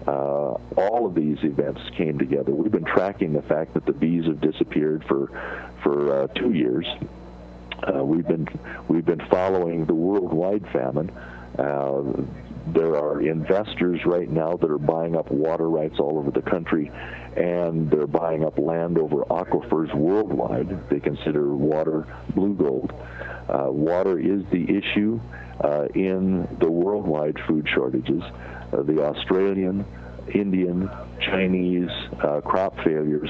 Uh, 0.08 0.58
all 0.78 1.06
of 1.06 1.16
these 1.16 1.38
events 1.44 1.82
came 1.98 2.18
together. 2.18 2.52
We've 2.54 2.72
been 2.72 2.86
tracking 2.86 3.34
the 3.34 3.42
fact 3.42 3.74
that 3.74 3.86
the 3.86 3.94
bees 3.94 4.26
have 4.26 4.40
disappeared 4.40 5.04
for 5.06 5.28
for 5.84 6.24
uh, 6.24 6.28
two 6.28 6.54
years. 6.54 6.86
Uh, 7.84 8.04
we've 8.04 8.28
been 8.28 8.48
we've 8.88 9.06
been 9.06 9.22
following 9.30 9.86
the 9.86 9.94
worldwide 9.94 10.66
famine. 10.72 11.10
Uh, 11.58 12.02
there 12.68 12.96
are 12.96 13.22
investors 13.22 14.00
right 14.06 14.30
now 14.30 14.56
that 14.56 14.72
are 14.72 14.78
buying 14.78 15.18
up 15.18 15.30
water 15.30 15.70
rights 15.70 16.00
all 16.00 16.18
over 16.18 16.32
the 16.32 16.42
country, 16.42 16.90
and 17.36 17.92
they're 17.92 18.08
buying 18.08 18.46
up 18.46 18.58
land 18.58 18.98
over 18.98 19.24
aquifers 19.26 19.94
worldwide. 19.94 20.90
They 20.90 21.02
consider 21.02 21.54
water 21.54 22.08
blue 22.34 22.54
gold. 22.56 22.94
Uh, 23.50 23.70
water 23.70 24.18
is 24.18 24.44
the 24.52 24.64
issue 24.64 25.20
uh, 25.60 25.88
in 25.94 26.48
the 26.60 26.72
worldwide 26.72 27.38
food 27.48 27.68
shortages. 27.74 28.24
Uh, 28.72 28.82
the 28.84 29.04
Australian, 29.04 29.86
Indian, 30.34 30.90
Chinese 31.20 31.90
uh, 32.24 32.40
crop 32.42 32.78
failures 32.78 33.30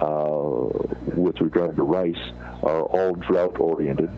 with 0.00 1.40
regard 1.40 1.76
to 1.76 1.82
rice 1.82 2.32
are 2.62 2.82
all 2.82 3.14
drought 3.14 3.58
oriented. 3.58 4.10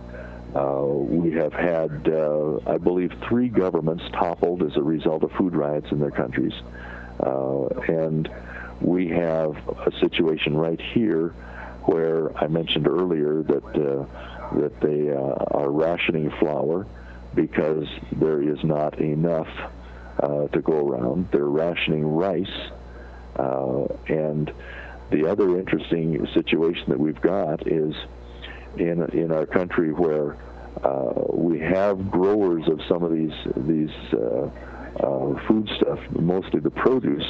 Uh, 0.54 0.84
we 0.87 1.32
have 1.32 1.52
had, 1.52 2.08
uh, 2.08 2.58
I 2.66 2.78
believe, 2.78 3.12
three 3.28 3.48
governments 3.48 4.04
toppled 4.12 4.62
as 4.62 4.76
a 4.76 4.82
result 4.82 5.24
of 5.24 5.32
food 5.32 5.54
riots 5.54 5.90
in 5.90 5.98
their 5.98 6.12
countries. 6.12 6.52
Uh, 7.18 7.66
and 7.88 8.28
we 8.80 9.08
have 9.08 9.56
a 9.68 9.92
situation 10.00 10.56
right 10.56 10.80
here 10.80 11.30
where 11.87 12.37
I 12.38 12.46
mentioned 12.46 12.87
earlier 12.87 13.42
that, 13.42 13.64
uh, 13.64 14.58
that 14.58 14.80
they 14.80 15.10
uh, 15.10 15.58
are 15.58 15.70
rationing 15.70 16.30
flour 16.38 16.87
because 17.34 17.88
there 18.12 18.40
is 18.40 18.62
not 18.62 19.00
enough 19.00 19.48
uh, 20.20 20.46
to 20.48 20.60
go 20.60 20.87
around. 20.87 21.28
They're 21.32 21.44
rationing 21.46 22.06
rice. 22.06 22.46
and 24.08 24.52
the 25.10 25.26
other 25.30 25.58
interesting 25.58 26.26
situation 26.34 26.84
that 26.88 26.98
we've 26.98 27.20
got 27.20 27.66
is 27.66 27.94
in 28.76 29.02
in 29.12 29.32
our 29.32 29.46
country 29.46 29.92
where 29.92 30.36
uh, 30.82 31.12
we 31.32 31.58
have 31.60 32.10
growers 32.10 32.66
of 32.68 32.80
some 32.88 33.02
of 33.02 33.12
these 33.12 33.32
these 33.56 33.90
uh, 34.12 34.48
uh, 35.00 35.46
food 35.46 35.68
stuff, 35.76 35.98
mostly 36.10 36.60
the 36.60 36.70
produce. 36.70 37.26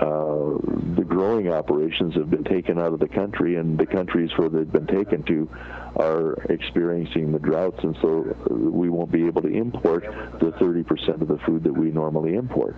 Uh, 0.00 0.58
the 0.94 1.04
growing 1.04 1.50
operations 1.50 2.14
have 2.14 2.30
been 2.30 2.44
taken 2.44 2.78
out 2.78 2.92
of 2.92 3.00
the 3.00 3.08
country, 3.08 3.56
and 3.56 3.76
the 3.76 3.86
countries 3.86 4.30
where 4.36 4.48
they've 4.48 4.70
been 4.70 4.86
taken 4.86 5.24
to 5.24 5.48
are 5.96 6.34
experiencing 6.50 7.32
the 7.32 7.38
droughts, 7.40 7.82
and 7.82 7.96
so 8.00 8.20
we 8.48 8.88
won't 8.88 9.10
be 9.10 9.26
able 9.26 9.42
to 9.42 9.48
import 9.48 10.04
the 10.38 10.52
30% 10.52 11.20
of 11.20 11.26
the 11.26 11.38
food 11.38 11.64
that 11.64 11.72
we 11.72 11.90
normally 11.90 12.34
import. 12.36 12.76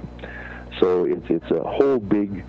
So 0.78 1.04
it's 1.04 1.26
it's 1.28 1.50
a 1.50 1.62
whole 1.62 1.98
big 1.98 2.42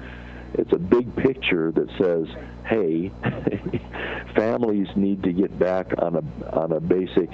it's 0.54 0.74
a 0.74 0.80
big 0.80 1.16
picture 1.16 1.72
that 1.72 1.88
says, 1.98 2.28
hey, 2.66 3.12
families 4.36 4.88
need 4.96 5.24
to 5.24 5.32
get 5.32 5.58
back 5.58 5.94
on 5.98 6.16
a 6.16 6.56
on 6.56 6.72
a 6.72 6.80
basic 6.80 7.30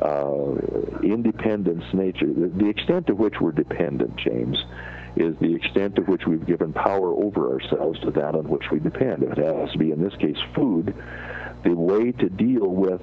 uh, 0.00 0.54
independence 1.02 1.84
nature. 1.92 2.26
The, 2.26 2.48
the 2.48 2.68
extent 2.68 3.06
to 3.08 3.14
which 3.14 3.40
we're 3.40 3.52
dependent, 3.52 4.16
James, 4.16 4.58
is 5.16 5.36
the 5.40 5.54
extent 5.54 5.96
to 5.96 6.02
which 6.02 6.26
we've 6.26 6.46
given 6.46 6.72
power 6.72 7.08
over 7.08 7.52
ourselves 7.52 8.00
to 8.00 8.10
that 8.12 8.34
on 8.34 8.48
which 8.48 8.70
we 8.70 8.78
depend. 8.78 9.22
If 9.22 9.38
it 9.38 9.38
has 9.38 9.72
to 9.72 9.78
be, 9.78 9.90
in 9.90 10.02
this 10.02 10.14
case, 10.16 10.38
food, 10.54 10.94
the 11.64 11.74
way 11.74 12.12
to 12.12 12.28
deal 12.28 12.68
with 12.68 13.02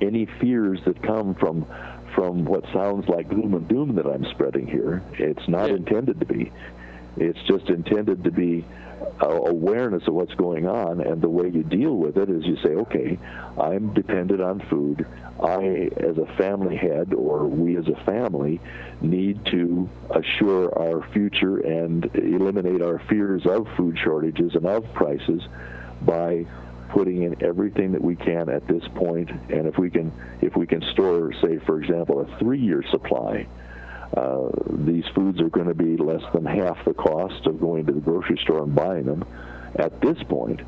any 0.00 0.26
fears 0.40 0.80
that 0.84 1.02
come 1.02 1.34
from 1.34 1.66
from 2.14 2.46
what 2.46 2.64
sounds 2.72 3.06
like 3.08 3.28
gloom 3.28 3.52
and 3.54 3.68
doom 3.68 3.94
that 3.96 4.06
I'm 4.06 4.24
spreading 4.30 4.66
here. 4.66 5.02
It's 5.12 5.46
not 5.48 5.68
yeah. 5.68 5.76
intended 5.76 6.18
to 6.20 6.26
be. 6.26 6.50
It's 7.16 7.38
just 7.46 7.68
intended 7.68 8.24
to 8.24 8.30
be 8.30 8.64
uh, 9.22 9.28
awareness 9.28 10.06
of 10.06 10.14
what's 10.14 10.34
going 10.34 10.66
on, 10.66 11.00
and 11.00 11.20
the 11.20 11.28
way 11.28 11.48
you 11.48 11.62
deal 11.62 11.96
with 11.96 12.16
it 12.16 12.28
is 12.28 12.44
you 12.44 12.56
say, 12.62 12.70
okay, 12.70 13.18
I'm 13.60 13.92
dependent 13.94 14.40
on 14.40 14.60
food. 14.68 15.06
I, 15.42 15.90
as 15.96 16.18
a 16.18 16.26
family 16.36 16.76
head, 16.76 17.14
or 17.14 17.46
we 17.46 17.76
as 17.76 17.86
a 17.88 18.04
family, 18.04 18.60
need 19.00 19.44
to 19.46 19.88
assure 20.10 20.76
our 20.78 21.06
future 21.12 21.58
and 21.58 22.10
eliminate 22.14 22.82
our 22.82 22.98
fears 23.08 23.46
of 23.46 23.66
food 23.76 23.98
shortages 24.02 24.54
and 24.54 24.66
of 24.66 24.92
prices 24.94 25.42
by 26.02 26.46
putting 26.90 27.22
in 27.22 27.42
everything 27.42 27.92
that 27.92 28.02
we 28.02 28.16
can 28.16 28.48
at 28.48 28.66
this 28.68 28.82
point 28.94 29.28
and 29.50 29.66
if 29.66 29.76
we 29.76 29.90
can 29.90 30.12
if 30.40 30.56
we 30.56 30.66
can 30.66 30.80
store 30.92 31.32
say 31.42 31.58
for 31.66 31.82
example 31.82 32.20
a 32.20 32.38
three 32.38 32.60
year 32.60 32.82
supply 32.90 33.46
uh, 34.14 34.48
these 34.70 35.04
foods 35.14 35.40
are 35.40 35.48
going 35.48 35.68
to 35.68 35.74
be 35.74 35.96
less 35.96 36.22
than 36.32 36.44
half 36.44 36.84
the 36.84 36.94
cost 36.94 37.46
of 37.46 37.60
going 37.60 37.86
to 37.86 37.92
the 37.92 38.00
grocery 38.00 38.38
store 38.42 38.62
and 38.62 38.74
buying 38.74 39.04
them 39.04 39.24
at 39.76 40.00
this 40.00 40.22
point. 40.24 40.60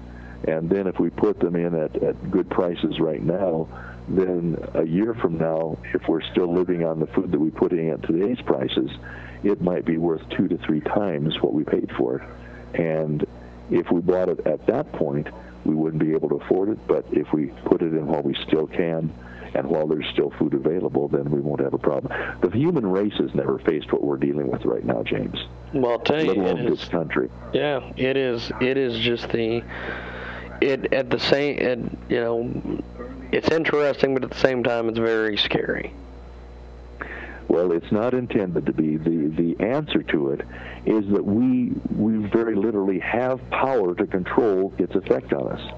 And 0.46 0.70
then 0.70 0.86
if 0.86 0.98
we 0.98 1.10
put 1.10 1.40
them 1.40 1.56
in 1.56 1.74
at, 1.74 2.02
at 2.02 2.30
good 2.30 2.48
prices 2.48 3.00
right 3.00 3.22
now, 3.22 3.68
then 4.08 4.56
a 4.74 4.84
year 4.84 5.14
from 5.14 5.36
now, 5.36 5.78
if 5.92 6.08
we're 6.08 6.22
still 6.30 6.52
living 6.52 6.84
on 6.84 7.00
the 7.00 7.06
food 7.08 7.30
that 7.32 7.38
we 7.38 7.50
put 7.50 7.72
in 7.72 7.90
at 7.90 8.02
today's 8.02 8.40
prices, 8.40 8.90
it 9.42 9.60
might 9.60 9.84
be 9.84 9.98
worth 9.98 10.22
two 10.30 10.48
to 10.48 10.56
three 10.58 10.80
times 10.80 11.40
what 11.42 11.52
we 11.52 11.64
paid 11.64 11.90
for 11.96 12.16
it. 12.16 12.80
And 12.80 13.26
if 13.70 13.90
we 13.90 14.00
bought 14.00 14.28
it 14.28 14.46
at 14.46 14.66
that 14.66 14.92
point, 14.92 15.28
we 15.64 15.74
wouldn't 15.74 16.02
be 16.02 16.12
able 16.12 16.28
to 16.30 16.36
afford 16.36 16.70
it. 16.70 16.86
But 16.86 17.04
if 17.12 17.32
we 17.32 17.46
put 17.64 17.82
it 17.82 17.92
in 17.92 18.06
while 18.06 18.22
we 18.22 18.34
still 18.46 18.66
can, 18.66 19.12
and 19.54 19.68
while 19.68 19.86
there's 19.86 20.06
still 20.12 20.30
food 20.38 20.54
available, 20.54 21.08
then 21.08 21.30
we 21.30 21.40
won't 21.40 21.60
have 21.60 21.74
a 21.74 21.78
problem. 21.78 22.12
The 22.40 22.50
human 22.50 22.86
race 22.86 23.14
has 23.18 23.34
never 23.34 23.58
faced 23.58 23.92
what 23.92 24.02
we're 24.02 24.16
dealing 24.16 24.48
with 24.48 24.64
right 24.64 24.84
now, 24.84 25.02
James. 25.02 25.38
Well, 25.72 25.92
I'll 25.92 25.98
tell 25.98 26.24
you, 26.24 26.42
it 26.42 26.60
is, 26.60 26.80
this 26.80 26.88
country. 26.88 27.30
Yeah, 27.52 27.92
it 27.96 28.16
is. 28.16 28.50
It 28.60 28.76
is 28.76 28.98
just 28.98 29.28
the 29.30 29.62
it 30.60 30.92
at 30.92 31.10
the 31.10 31.18
same. 31.18 31.58
It, 31.58 31.78
you 32.08 32.20
know, 32.20 32.80
it's 33.32 33.50
interesting, 33.50 34.14
but 34.14 34.24
at 34.24 34.30
the 34.30 34.38
same 34.38 34.62
time, 34.62 34.88
it's 34.88 34.98
very 34.98 35.36
scary. 35.36 35.92
Well, 37.48 37.72
it's 37.72 37.90
not 37.90 38.12
intended 38.12 38.66
to 38.66 38.72
be. 38.72 38.96
The 38.96 39.28
the 39.28 39.64
answer 39.64 40.02
to 40.02 40.30
it 40.32 40.42
is 40.84 41.08
that 41.12 41.24
we 41.24 41.72
we 41.94 42.26
very 42.28 42.54
literally 42.54 42.98
have 42.98 43.40
power 43.50 43.94
to 43.94 44.06
control 44.06 44.72
its 44.78 44.94
effect 44.94 45.32
on 45.32 45.52
us, 45.52 45.72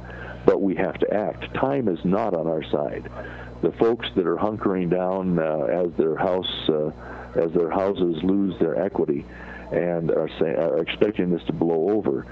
but 0.45 0.61
we 0.61 0.75
have 0.77 0.99
to 0.99 1.15
act. 1.15 1.53
Time 1.55 1.89
is 1.89 2.05
not 2.05 2.35
on 2.35 2.47
our 2.47 2.65
side 2.65 3.09
the 3.63 3.73
folks 3.73 4.07
that 4.17 4.27
are 4.27 4.37
hunkering 4.37 4.91
down 4.91 5.39
uh, 5.39 5.65
as 5.65 5.93
their 5.99 6.17
house 6.17 6.69
uh, 6.69 6.91
as 7.37 7.53
their 7.53 7.71
houses 7.71 8.17
lose 8.23 8.59
their 8.59 8.83
equity 8.83 9.25
and 9.73 10.11
are, 10.11 10.29
say, 10.41 10.55
are 10.55 10.79
expecting 10.79 11.31
this 11.31 11.43
to 11.45 11.53
blow 11.53 11.91
over. 11.91 12.27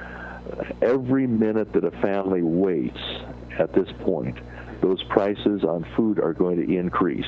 Every 0.83 1.27
minute 1.27 1.73
that 1.73 1.85
a 1.85 1.91
family 2.03 2.43
waits 2.43 2.99
at 3.59 3.73
this 3.73 3.89
point, 4.01 4.37
those 4.81 5.03
prices 5.05 5.63
on 5.63 5.87
food 5.97 6.19
are 6.19 6.33
going 6.33 6.57
to 6.57 6.77
increase. 6.77 7.25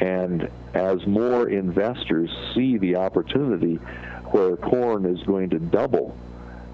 And 0.00 0.48
as 0.74 1.04
more 1.06 1.48
investors 1.48 2.30
see 2.54 2.76
the 2.78 2.96
opportunity 2.96 3.76
where 4.30 4.56
corn 4.56 5.06
is 5.06 5.22
going 5.24 5.50
to 5.50 5.58
double 5.58 6.16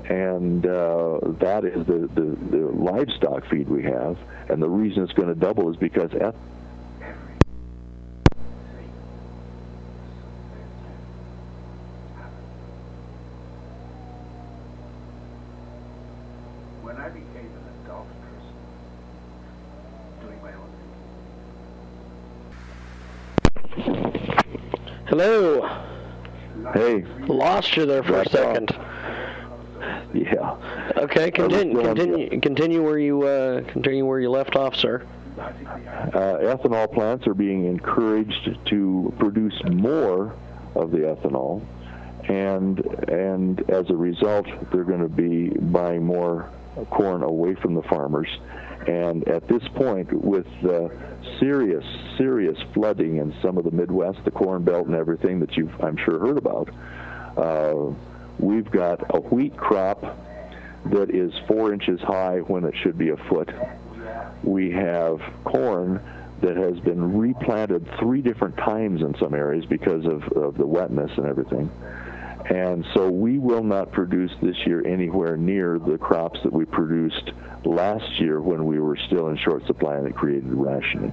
and 0.09 0.67
uh, 0.67 1.19
that 1.41 1.65
is 1.65 1.87
the, 1.87 2.09
the, 2.15 2.37
the, 2.51 2.67
livestock 2.73 3.49
feed 3.49 3.69
we 3.69 3.83
have. 3.85 4.19
And 4.49 4.63
the 4.63 4.69
reason 4.69 5.03
it's 5.03 5.13
going 5.13 5.29
to 5.29 5.35
double 5.35 5.71
is 5.71 5.77
because 5.77 6.13
eth- 6.15 6.35
Hello. 25.07 25.69
Hey. 26.73 27.05
Lost 27.27 27.77
you 27.77 27.85
there 27.85 28.03
for 28.03 28.13
That's 28.13 28.33
a 28.33 28.37
second. 28.37 28.71
Off. 28.71 29.22
Yeah. 30.15 30.57
Okay, 30.97 31.31
continue, 31.31 31.81
continue, 31.83 32.41
continue 32.41 32.83
where 32.83 32.99
you 32.99 33.23
uh, 33.23 33.63
continue 33.63 34.05
where 34.05 34.21
you 34.21 34.31
left 34.31 34.57
off, 34.57 34.75
sir. 34.77 35.07
Uh, 35.39 36.39
ethanol 36.43 36.93
plants 36.93 37.27
are 37.27 37.35
being 37.35 37.65
encouraged 37.65 38.59
to 38.67 39.15
produce 39.19 39.59
more 39.65 40.35
of 40.75 40.91
the 40.91 40.99
ethanol, 40.99 41.65
and 42.29 42.81
and 43.09 43.71
as 43.71 43.89
a 43.89 43.97
result, 43.97 44.47
they're 44.73 44.85
going 44.85 45.01
to 45.01 45.09
be 45.09 45.49
buying 45.49 46.05
more 46.05 46.51
corn 46.91 47.23
away 47.23 47.55
from 47.55 47.75
the 47.75 47.83
farmers. 47.83 48.29
And 48.87 49.27
at 49.29 49.47
this 49.47 49.63
point, 49.75 50.13
with 50.13 50.47
uh, 50.65 50.89
serious, 51.39 51.85
serious 52.19 52.59
flooding 52.75 53.19
in 53.19 53.35
some 53.41 53.57
of 53.57 53.65
the 53.65 53.71
Midwest, 53.71 54.19
the 54.25 54.31
Corn 54.31 54.65
Belt, 54.65 54.87
and 54.87 54.97
everything 54.97 55.39
that 55.41 55.57
you've, 55.57 55.73
I'm 55.81 55.97
sure, 55.97 56.19
heard 56.19 56.37
about, 56.37 56.69
uh, 57.37 57.95
we've 58.43 58.71
got 58.71 59.01
a 59.15 59.21
wheat 59.21 59.57
crop 59.57 60.01
that 60.87 61.11
is 61.11 61.33
four 61.47 61.73
inches 61.73 62.01
high 62.01 62.39
when 62.39 62.65
it 62.65 62.75
should 62.83 62.99
be 62.99 63.11
a 63.11 63.17
foot. 63.29 63.49
We 64.43 64.71
have 64.73 65.21
corn 65.45 66.01
that 66.43 66.57
has 66.57 66.79
been 66.81 67.17
replanted 67.17 67.89
three 68.01 68.21
different 68.21 68.57
times 68.57 69.01
in 69.01 69.15
some 69.21 69.33
areas 69.33 69.65
because 69.67 70.05
of, 70.05 70.25
of 70.33 70.59
the 70.59 70.67
wetness 70.67 71.11
and 71.17 71.27
everything. 71.27 71.71
And 72.51 72.85
so 72.95 73.09
we 73.09 73.39
will 73.39 73.63
not 73.63 73.93
produce 73.93 74.33
this 74.43 74.57
year 74.67 74.85
anywhere 74.85 75.37
near 75.37 75.79
the 75.79 75.97
crops 75.97 76.41
that 76.43 76.53
we 76.53 76.65
produced 76.65 77.31
last 77.65 78.21
year 78.21 78.41
when 78.41 78.67
we 78.67 78.81
were 78.81 78.97
still 79.07 79.29
in 79.29 79.37
short 79.37 79.65
supply 79.67 79.95
and 79.95 80.09
it 80.09 80.17
created 80.17 80.53
rationing. 80.53 81.13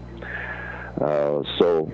Uh, 1.00 1.44
so 1.60 1.92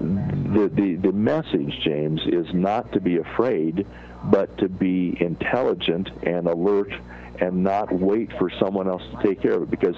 the, 0.00 0.70
the, 0.72 0.94
the 1.02 1.12
message, 1.12 1.72
James, 1.84 2.20
is 2.26 2.46
not 2.54 2.92
to 2.92 3.00
be 3.00 3.16
afraid, 3.18 3.84
but 4.30 4.56
to 4.58 4.68
be 4.68 5.16
intelligent 5.20 6.10
and 6.22 6.46
alert 6.46 6.92
and 7.40 7.62
not 7.62 7.92
wait 7.92 8.30
for 8.38 8.50
someone 8.58 8.88
else 8.88 9.02
to 9.12 9.26
take 9.26 9.40
care 9.40 9.52
of 9.52 9.62
it 9.62 9.70
because 9.70 9.96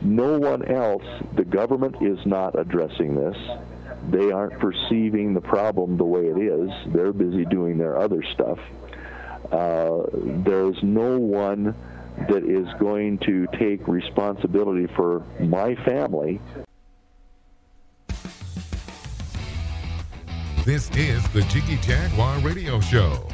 no 0.00 0.38
one 0.38 0.64
else, 0.64 1.04
the 1.34 1.44
government 1.44 1.96
is 2.00 2.24
not 2.24 2.58
addressing 2.58 3.14
this 3.14 3.36
they 4.10 4.30
aren't 4.30 4.58
perceiving 4.58 5.34
the 5.34 5.40
problem 5.40 5.96
the 5.96 6.04
way 6.04 6.26
it 6.26 6.38
is. 6.38 6.70
They're 6.94 7.12
busy 7.12 7.44
doing 7.44 7.78
their 7.78 7.98
other 7.98 8.22
stuff. 8.34 8.58
Uh, 9.52 10.02
there's 10.12 10.82
no 10.82 11.18
one 11.18 11.74
that 12.28 12.44
is 12.44 12.66
going 12.78 13.18
to 13.18 13.46
take 13.58 13.86
responsibility 13.86 14.86
for 14.94 15.24
my 15.40 15.74
family. 15.84 16.40
This 20.64 20.90
is 20.96 21.26
the 21.30 21.42
Jiggy 21.48 21.76
Jaguar 21.78 22.38
Radio 22.40 22.80
Show. 22.80 23.26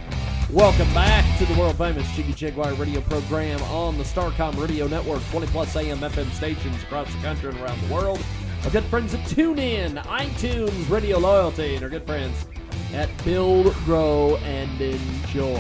Welcome 0.55 0.95
back 0.95 1.37
to 1.39 1.47
the 1.47 1.59
world 1.59 1.77
famous 1.77 2.09
Jiggy 2.15 2.33
Jaguar 2.33 2.75
radio 2.75 3.01
program 3.01 3.61
on 3.65 3.99
the 3.99 4.05
Starcom 4.05 4.57
Radio 4.57 4.87
Network, 4.87 5.21
20 5.33 5.49
plus 5.49 5.75
AM 5.75 5.99
FM 5.99 6.31
stations 6.31 6.81
across 6.85 7.13
the 7.13 7.21
country 7.23 7.49
and 7.49 7.61
around 7.61 7.81
the 7.81 7.93
world. 7.93 8.25
Our 8.63 8.71
good 8.71 8.85
friends 8.85 9.15
at 9.15 9.21
TuneIn, 9.23 10.01
iTunes, 10.05 10.89
Radio 10.89 11.19
Loyalty, 11.19 11.75
and 11.75 11.83
our 11.83 11.91
good 11.91 12.07
friends 12.07 12.47
at 12.93 13.11
Build, 13.25 13.75
Grow, 13.85 14.37
and 14.45 14.81
Enjoy. 14.81 15.59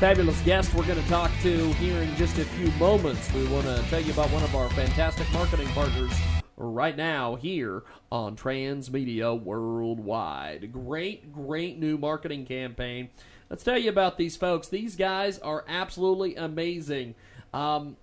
Fabulous 0.00 0.38
guest 0.42 0.74
we're 0.74 0.86
going 0.86 1.02
to 1.02 1.08
talk 1.08 1.30
to 1.40 1.72
here 1.74 2.02
in 2.02 2.14
just 2.16 2.36
a 2.36 2.44
few 2.44 2.70
moments. 2.72 3.32
We 3.32 3.46
want 3.46 3.64
to 3.64 3.82
tell 3.88 4.00
you 4.00 4.12
about 4.12 4.30
one 4.32 4.42
of 4.42 4.54
our 4.54 4.68
fantastic 4.68 5.32
marketing 5.32 5.68
partners 5.68 6.12
right 6.58 6.96
now 6.96 7.36
here 7.36 7.84
on 8.12 8.36
Transmedia 8.36 9.40
Worldwide. 9.40 10.70
Great, 10.72 11.32
great 11.32 11.78
new 11.78 11.96
marketing 11.96 12.44
campaign. 12.44 13.08
Let's 13.48 13.62
tell 13.62 13.78
you 13.78 13.90
about 13.90 14.18
these 14.18 14.36
folks. 14.36 14.66
These 14.68 14.96
guys 14.96 15.38
are 15.38 15.64
absolutely 15.68 16.34
amazing. 16.36 17.14
Um, 17.54 17.96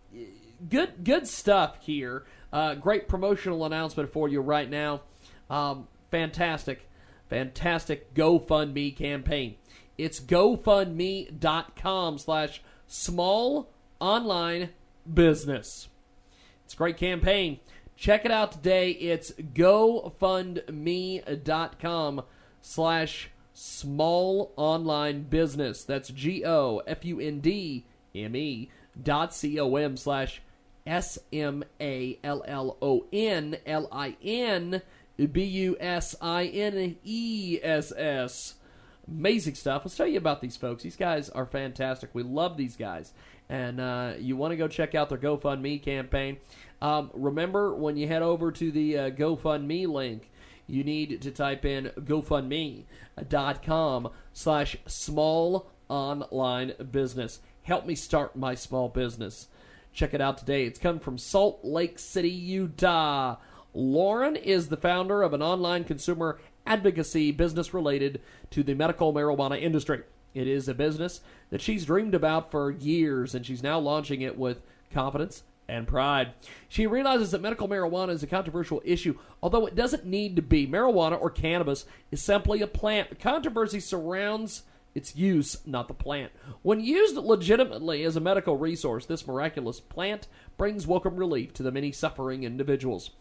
good, 0.70 1.04
good 1.04 1.28
stuff 1.28 1.78
here. 1.82 2.24
Uh, 2.52 2.74
great 2.76 3.08
promotional 3.08 3.66
announcement 3.66 4.12
for 4.12 4.30
you 4.30 4.42
right 4.42 4.70
now. 4.70 5.02
Um, 5.50 5.88
fantastic, 6.12 6.88
fantastic 7.30 8.14
GoFundMe 8.14 8.96
campaign. 8.96 9.56
It's 9.98 10.20
GoFundMe.com 10.20 12.18
slash 12.18 12.62
small 12.88 13.70
online 14.00 14.70
business. 15.12 15.88
It's 16.66 16.74
a 16.74 16.78
great 16.78 16.98
campaign. 16.98 17.60
Check 17.96 18.26
it 18.26 18.32
out 18.32 18.52
today. 18.52 18.92
It's 18.92 19.32
GoFundMe.com 19.32 22.24
slash 22.62 23.30
small 23.54 24.52
online 24.56 25.24
business. 25.24 25.84
That's 25.84 26.10
G 26.10 26.44
O 26.46 26.82
F 26.88 27.06
U 27.06 27.20
N 27.20 27.40
D 27.40 27.86
M 28.16 28.36
E 28.36 28.70
dot 29.02 29.34
C 29.34 29.60
O 29.60 29.76
M 29.76 29.98
slash 29.98 30.42
S 30.86 31.18
M 31.32 31.64
A 31.80 32.20
L 32.24 32.44
L 32.48 32.78
O 32.82 33.06
N 33.14 33.58
L 33.66 33.88
I 33.92 34.16
N 34.22 34.82
B 35.32 35.44
U 35.44 35.78
S 35.80 36.16
I 36.22 36.46
N 36.46 36.98
E 37.04 37.60
S 37.62 37.92
S. 37.96 38.56
Amazing 39.08 39.56
stuff. 39.56 39.84
Let's 39.84 39.98
tell 39.98 40.08
you 40.08 40.18
about 40.18 40.42
these 40.42 40.56
folks. 40.56 40.84
These 40.84 40.96
guys 40.96 41.30
are 41.30 41.46
fantastic. 41.46 42.10
We 42.14 42.24
love 42.24 42.56
these 42.56 42.78
guys. 42.78 43.12
And 43.50 43.82
uh, 43.82 44.14
you 44.18 44.38
want 44.38 44.52
to 44.52 44.56
go 44.56 44.70
check 44.70 44.96
out 44.96 45.10
their 45.10 45.18
GoFundMe 45.18 45.82
campaign. 45.82 46.38
Um, 46.82 47.12
remember, 47.14 47.76
when 47.76 47.98
you 47.98 48.08
head 48.08 48.22
over 48.22 48.52
to 48.54 48.72
the 48.72 48.98
uh, 48.98 49.10
GoFundMe 49.10 49.88
link, 49.88 50.32
you 50.68 50.84
need 50.84 51.22
to 51.22 51.32
type 51.32 51.66
in 51.66 51.92
GoFundMe.com 52.00 54.10
slash 54.34 54.78
small 54.86 55.72
online 55.90 56.74
business. 56.92 57.40
Help 57.64 57.86
me 57.86 57.96
start 57.96 58.36
my 58.36 58.56
small 58.56 58.90
business. 58.90 59.48
Check 59.94 60.14
it 60.14 60.22
out 60.22 60.38
today. 60.38 60.66
It's 60.66 60.80
come 60.80 61.00
from 61.00 61.18
Salt 61.18 61.60
Lake 61.64 62.00
City, 62.00 62.30
Utah. 62.30 63.38
Lauren 63.74 64.36
is 64.36 64.70
the 64.70 64.78
founder 64.78 65.22
of 65.22 65.34
an 65.34 65.42
online 65.42 65.84
consumer 65.84 66.40
advocacy 66.66 67.32
business 67.32 67.74
related 67.74 68.22
to 68.52 68.64
the 68.64 68.74
medical 68.74 69.14
marijuana 69.14 69.62
industry. 69.62 70.04
It 70.34 70.48
is 70.48 70.68
a 70.68 70.74
business 70.74 71.22
that 71.52 71.62
she's 71.62 71.86
dreamed 71.86 72.16
about 72.16 72.50
for 72.50 72.72
years, 72.72 73.36
and 73.36 73.46
she's 73.46 73.62
now 73.62 73.80
launching 73.80 74.22
it 74.22 74.38
with 74.38 74.62
confidence 74.92 75.44
and 75.68 75.88
pride. 75.88 76.34
She 76.68 76.88
realizes 76.88 77.32
that 77.32 77.42
medical 77.42 77.68
marijuana 77.68 78.10
is 78.10 78.24
a 78.24 78.28
controversial 78.28 78.82
issue, 78.84 79.18
although 79.42 79.66
it 79.66 79.76
doesn't 79.76 80.06
need 80.06 80.36
to 80.36 80.42
be. 80.42 80.68
Marijuana 80.68 81.20
or 81.20 81.30
cannabis 81.30 81.86
is 82.12 82.22
simply 82.22 82.62
a 82.62 82.68
plant. 82.68 83.10
The 83.10 83.16
controversy 83.16 83.80
surrounds 83.80 84.64
its 84.96 85.16
use, 85.16 85.58
not 85.66 85.88
the 85.88 85.94
plant. 85.94 86.32
When 86.62 86.80
used 86.80 87.16
legitimately 87.16 88.04
as 88.04 88.16
a 88.16 88.22
medical 88.22 88.58
resource, 88.58 89.06
this 89.06 89.26
miraculous 89.26 89.80
plant 89.80 90.28
brings 90.58 90.86
welcome 90.86 91.16
relief 91.16 91.54
to 91.54 91.64
the 91.64 91.72
many 91.72 91.92
suffering 91.92 92.44
individuals. 92.44 93.12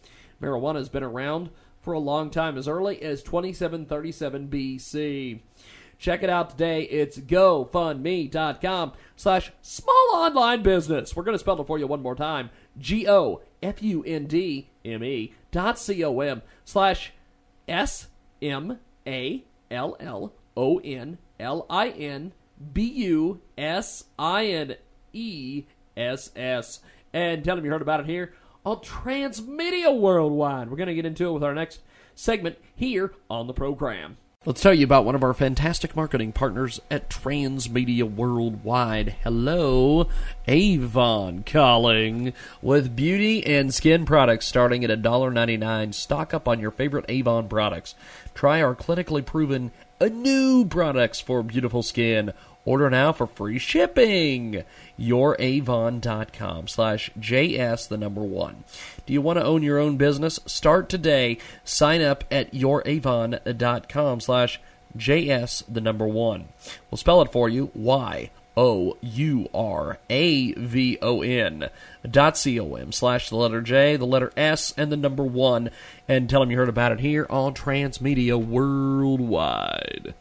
Marijuana 0.40 0.76
has 0.76 0.88
been 0.88 1.02
around 1.02 1.50
for 1.80 1.92
a 1.92 1.98
long 1.98 2.30
time, 2.30 2.56
as 2.56 2.68
early 2.68 3.02
as 3.02 3.22
2737 3.22 4.48
BC. 4.48 5.40
Check 6.02 6.24
it 6.24 6.30
out 6.30 6.50
today. 6.50 6.82
It's 6.82 7.16
gofundme.com 7.16 8.92
slash 9.14 9.52
small 9.62 10.10
online 10.12 10.64
business. 10.64 11.14
We're 11.14 11.22
going 11.22 11.36
to 11.36 11.38
spell 11.38 11.60
it 11.60 11.66
for 11.68 11.78
you 11.78 11.86
one 11.86 12.02
more 12.02 12.16
time. 12.16 12.50
G 12.76 13.08
O 13.08 13.40
F 13.62 13.80
U 13.84 14.02
N 14.02 14.26
D 14.26 14.68
M 14.84 15.04
E 15.04 15.32
dot 15.52 15.78
C 15.78 16.02
O 16.02 16.18
M 16.18 16.42
slash 16.64 17.12
S 17.68 18.08
M 18.42 18.80
A 19.06 19.44
L 19.70 19.96
L 20.00 20.32
O 20.56 20.78
N 20.78 21.18
L 21.38 21.66
I 21.70 21.90
N 21.90 22.32
B 22.72 22.82
U 22.82 23.40
S 23.56 24.02
I 24.18 24.46
N 24.46 24.74
E 25.12 25.66
S 25.96 26.32
S. 26.34 26.80
And 27.12 27.44
tell 27.44 27.54
them 27.54 27.64
you 27.64 27.70
heard 27.70 27.80
about 27.80 28.00
it 28.00 28.06
here 28.06 28.34
on 28.66 28.78
Transmedia 28.78 29.96
Worldwide. 29.96 30.68
We're 30.68 30.76
going 30.78 30.88
to 30.88 30.94
get 30.94 31.06
into 31.06 31.28
it 31.28 31.32
with 31.32 31.44
our 31.44 31.54
next 31.54 31.80
segment 32.16 32.58
here 32.74 33.14
on 33.30 33.46
the 33.46 33.54
program. 33.54 34.16
Let's 34.44 34.60
tell 34.60 34.74
you 34.74 34.82
about 34.82 35.04
one 35.04 35.14
of 35.14 35.22
our 35.22 35.34
fantastic 35.34 35.94
marketing 35.94 36.32
partners 36.32 36.80
at 36.90 37.08
Transmedia 37.08 38.02
Worldwide. 38.02 39.14
Hello, 39.22 40.08
Avon 40.48 41.44
calling 41.44 42.32
with 42.60 42.96
beauty 42.96 43.46
and 43.46 43.72
skin 43.72 44.04
products 44.04 44.46
starting 44.46 44.82
at 44.84 44.90
$1.99. 44.90 45.94
Stock 45.94 46.34
up 46.34 46.48
on 46.48 46.58
your 46.58 46.72
favorite 46.72 47.04
Avon 47.08 47.48
products. 47.48 47.94
Try 48.34 48.60
our 48.60 48.74
clinically 48.74 49.24
proven 49.24 49.70
new 50.00 50.64
products 50.64 51.20
for 51.20 51.44
beautiful 51.44 51.84
skin. 51.84 52.32
Order 52.64 52.90
now 52.90 53.12
for 53.12 53.28
free 53.28 53.60
shipping. 53.60 54.64
YourAvon.com 54.98 56.66
slash 56.66 57.10
JS 57.18 57.86
the 57.86 57.96
number 57.96 58.22
one. 58.22 58.64
Do 59.06 59.12
you 59.12 59.20
want 59.20 59.38
to 59.38 59.44
own 59.44 59.62
your 59.62 59.78
own 59.78 59.96
business? 59.96 60.40
Start 60.46 60.88
today. 60.88 61.38
Sign 61.64 62.02
up 62.02 62.24
at 62.30 62.52
YourAvon.com 62.52 64.20
slash 64.20 64.60
JS 64.96 65.64
the 65.68 65.80
number 65.80 66.06
one. 66.06 66.48
We'll 66.90 66.98
spell 66.98 67.22
it 67.22 67.32
for 67.32 67.48
you. 67.48 67.70
Y 67.74 68.30
O 68.56 68.96
U 69.00 69.48
R 69.54 69.98
A 70.10 70.52
V 70.52 70.98
O 71.00 71.22
N 71.22 71.70
dot 72.08 72.36
C 72.36 72.60
O 72.60 72.74
M 72.74 72.92
slash 72.92 73.28
the 73.28 73.36
letter 73.36 73.60
J, 73.62 73.96
the 73.96 74.06
letter 74.06 74.32
S, 74.36 74.74
and 74.76 74.92
the 74.92 74.96
number 74.96 75.24
one. 75.24 75.70
And 76.06 76.28
tell 76.28 76.40
them 76.40 76.50
you 76.50 76.58
heard 76.58 76.68
about 76.68 76.92
it 76.92 77.00
here 77.00 77.26
on 77.30 77.54
Transmedia 77.54 78.42
Worldwide. 78.42 80.14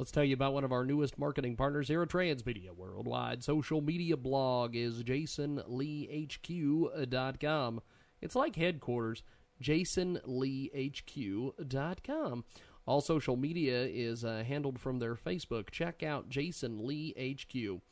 Let's 0.00 0.10
tell 0.10 0.24
you 0.24 0.32
about 0.32 0.54
one 0.54 0.64
of 0.64 0.72
our 0.72 0.86
newest 0.86 1.18
marketing 1.18 1.56
partners 1.56 1.88
here 1.88 2.00
at 2.00 2.08
Transmedia 2.08 2.74
Worldwide. 2.74 3.44
Social 3.44 3.82
media 3.82 4.16
blog 4.16 4.74
is 4.74 5.04
jasonleehq.com. 5.04 7.80
It's 8.22 8.34
like 8.34 8.56
headquarters, 8.56 9.22
jasonleehq.com. 9.62 12.44
All 12.86 13.02
social 13.02 13.36
media 13.36 13.84
is 13.84 14.24
uh, 14.24 14.42
handled 14.48 14.80
from 14.80 15.00
their 15.00 15.16
Facebook. 15.16 15.68
Check 15.68 16.02
out 16.02 16.30
Jason 16.30 16.86
Lee 16.86 17.36
HQ. 17.36 17.82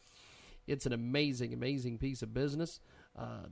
It's 0.67 0.87
an 0.87 0.95
amazing, 0.95 1.53
amazing 1.53 1.99
piece 1.99 2.23
of 2.23 2.33
business. 2.33 2.81
Uh, 3.15 3.49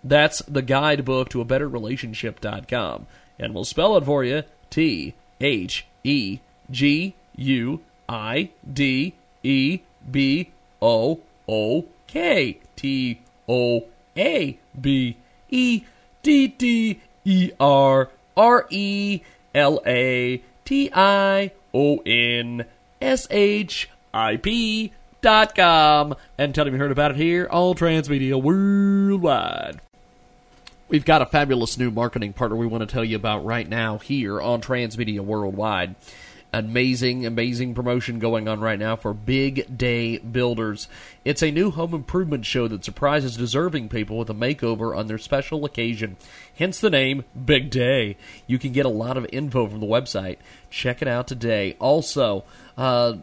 That's 0.05 0.39
the 0.41 0.63
guidebook 0.63 1.31
to 1.31 1.41
a 1.41 1.47
better 1.47 1.67
relationship.com. 1.67 3.07
And 3.39 3.55
we'll 3.55 3.65
spell 3.65 3.97
it 3.97 4.05
for 4.05 4.23
you 4.23 4.43
T 4.69 5.15
H 5.41 5.87
E 6.05 6.41
G 6.71 7.15
U 7.37 7.81
I 8.09 8.51
D 8.71 9.15
E 9.43 9.81
B 10.11 10.51
O 10.81 11.21
O 11.49 11.85
K 12.07 12.59
T 12.77 13.21
O 13.49 13.85
A 14.17 14.59
B 14.81 15.17
E 15.51 15.83
D 16.23 16.49
D 16.49 17.01
E 17.25 17.51
R 17.61 18.11
R 18.37 18.67
E 18.71 19.21
L 19.55 19.81
A 19.87 20.43
T 20.65 20.91
I 20.93 21.51
O 21.75 21.99
N 22.07 22.65
S 23.01 23.27
H 23.31 23.91
I 24.13 24.37
P 24.37 24.93
dot 25.21 25.55
com 25.55 26.15
and 26.39 26.55
tell 26.55 26.65
them 26.65 26.75
you 26.75 26.81
heard 26.81 26.93
about 26.93 27.13
it 27.13 27.17
here 27.17 27.47
all 27.51 27.75
transmedia 27.75 28.41
worldwide. 28.41 29.81
We've 30.89 31.05
got 31.05 31.21
a 31.21 31.27
fabulous 31.27 31.77
new 31.77 31.91
marketing 31.91 32.33
partner 32.33 32.57
we 32.57 32.69
want 32.69 32.83
to 32.83 32.93
tell 32.93 33.03
you 33.03 33.17
about 33.17 33.45
right 33.45 33.69
now 33.69 33.99
here 33.99 34.41
on 34.41 34.61
Transmedia 34.61 35.19
Worldwide. 35.19 35.97
Amazing, 36.53 37.27
amazing 37.27 37.75
promotion 37.75 38.21
going 38.21 38.47
on 38.47 38.61
right 38.61 38.79
now 38.79 38.95
for 38.95 39.13
Big 39.13 39.77
Day 39.77 40.19
Builders. 40.19 40.87
It's 41.25 41.43
a 41.43 41.51
new 41.51 41.73
home 41.73 41.93
improvement 41.93 42.47
show 42.47 42.69
that 42.69 42.85
surprises 42.85 43.37
deserving 43.37 43.89
people 43.89 44.17
with 44.17 44.31
a 44.31 44.35
makeover 44.35 44.97
on 44.97 45.09
their 45.09 45.19
special 45.19 45.65
occasion. 45.65 46.17
Hence 46.55 46.79
the 46.79 46.89
name 46.89 47.25
Big 47.45 47.69
Day. 47.69 48.17
You 48.47 48.61
can 48.61 48.71
get 48.71 48.87
a 48.87 48.89
lot 48.89 49.17
of 49.17 49.27
info 49.33 49.67
from 49.67 49.81
the 49.81 49.87
website. 49.87 50.37
Check 50.71 51.03
it 51.03 51.09
out 51.09 51.27
today. 51.27 51.75
Also, 51.81 52.45
uh, 52.79 53.15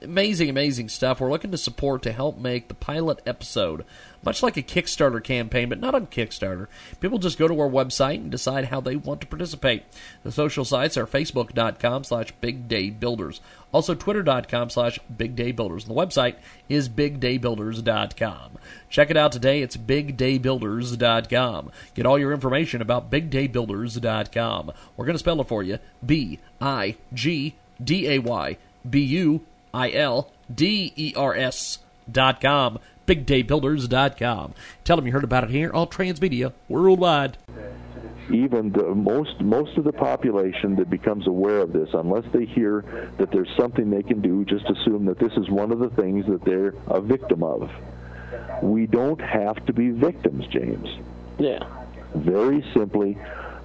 amazing, 0.00 0.48
amazing 0.48 0.88
stuff. 0.88 1.20
We're 1.20 1.30
looking 1.30 1.50
to 1.50 1.58
support 1.58 2.02
to 2.02 2.12
help 2.12 2.38
make 2.38 2.68
the 2.68 2.74
pilot 2.74 3.20
episode 3.26 3.84
much 4.22 4.42
like 4.42 4.56
a 4.56 4.62
Kickstarter 4.62 5.22
campaign, 5.22 5.68
but 5.68 5.80
not 5.80 5.94
on 5.94 6.06
Kickstarter. 6.06 6.68
People 7.00 7.18
just 7.18 7.38
go 7.38 7.48
to 7.48 7.60
our 7.60 7.68
website 7.68 8.16
and 8.16 8.30
decide 8.30 8.66
how 8.66 8.80
they 8.80 8.96
want 8.96 9.20
to 9.20 9.26
participate. 9.26 9.84
The 10.22 10.32
social 10.32 10.64
sites 10.64 10.96
are 10.96 11.06
facebook.com 11.06 12.04
slash 12.04 12.32
bigdaybuilders, 12.42 13.40
also 13.72 13.94
twitter.com 13.94 14.70
slash 14.70 14.98
Big 15.16 15.36
bigdaybuilders. 15.36 15.86
And 15.86 15.96
the 15.96 16.00
website 16.00 16.36
is 16.68 16.88
bigdaybuilders.com. 16.88 18.58
Check 18.88 19.10
it 19.10 19.16
out 19.16 19.32
today. 19.32 19.62
It's 19.62 19.76
bigdaybuilders.com. 19.76 21.70
Get 21.94 22.06
all 22.06 22.18
your 22.18 22.32
information 22.32 22.82
about 22.82 23.10
bigdaybuilders.com. 23.10 24.72
We're 24.96 25.06
going 25.06 25.14
to 25.14 25.18
spell 25.18 25.40
it 25.40 25.48
for 25.48 25.62
you. 25.62 25.78
B-I-G-D-A-Y 26.04 26.98
B-U-I-L-D-E-R-S 28.88 29.38
dot 32.10 32.40
com 32.40 32.78
bigdaybuilders.com. 33.10 34.54
Tell 34.84 34.96
them 34.96 35.06
you 35.06 35.12
heard 35.12 35.24
about 35.24 35.44
it 35.44 35.50
here 35.50 35.72
on 35.72 35.88
Transmedia 35.88 36.52
Worldwide. 36.68 37.36
Even 38.30 38.70
the 38.70 38.94
most 38.94 39.40
most 39.40 39.76
of 39.76 39.82
the 39.82 39.92
population 39.92 40.76
that 40.76 40.88
becomes 40.88 41.26
aware 41.26 41.58
of 41.58 41.72
this, 41.72 41.88
unless 41.92 42.24
they 42.32 42.44
hear 42.44 43.10
that 43.18 43.32
there's 43.32 43.50
something 43.56 43.90
they 43.90 44.04
can 44.04 44.20
do, 44.20 44.44
just 44.44 44.64
assume 44.70 45.04
that 45.06 45.18
this 45.18 45.32
is 45.32 45.50
one 45.50 45.72
of 45.72 45.80
the 45.80 45.90
things 45.90 46.24
that 46.26 46.44
they're 46.44 46.74
a 46.86 47.00
victim 47.00 47.42
of. 47.42 47.68
We 48.62 48.86
don't 48.86 49.20
have 49.20 49.66
to 49.66 49.72
be 49.72 49.90
victims, 49.90 50.46
James. 50.46 50.88
Yeah. 51.40 51.64
Very 52.14 52.64
simply, 52.72 53.18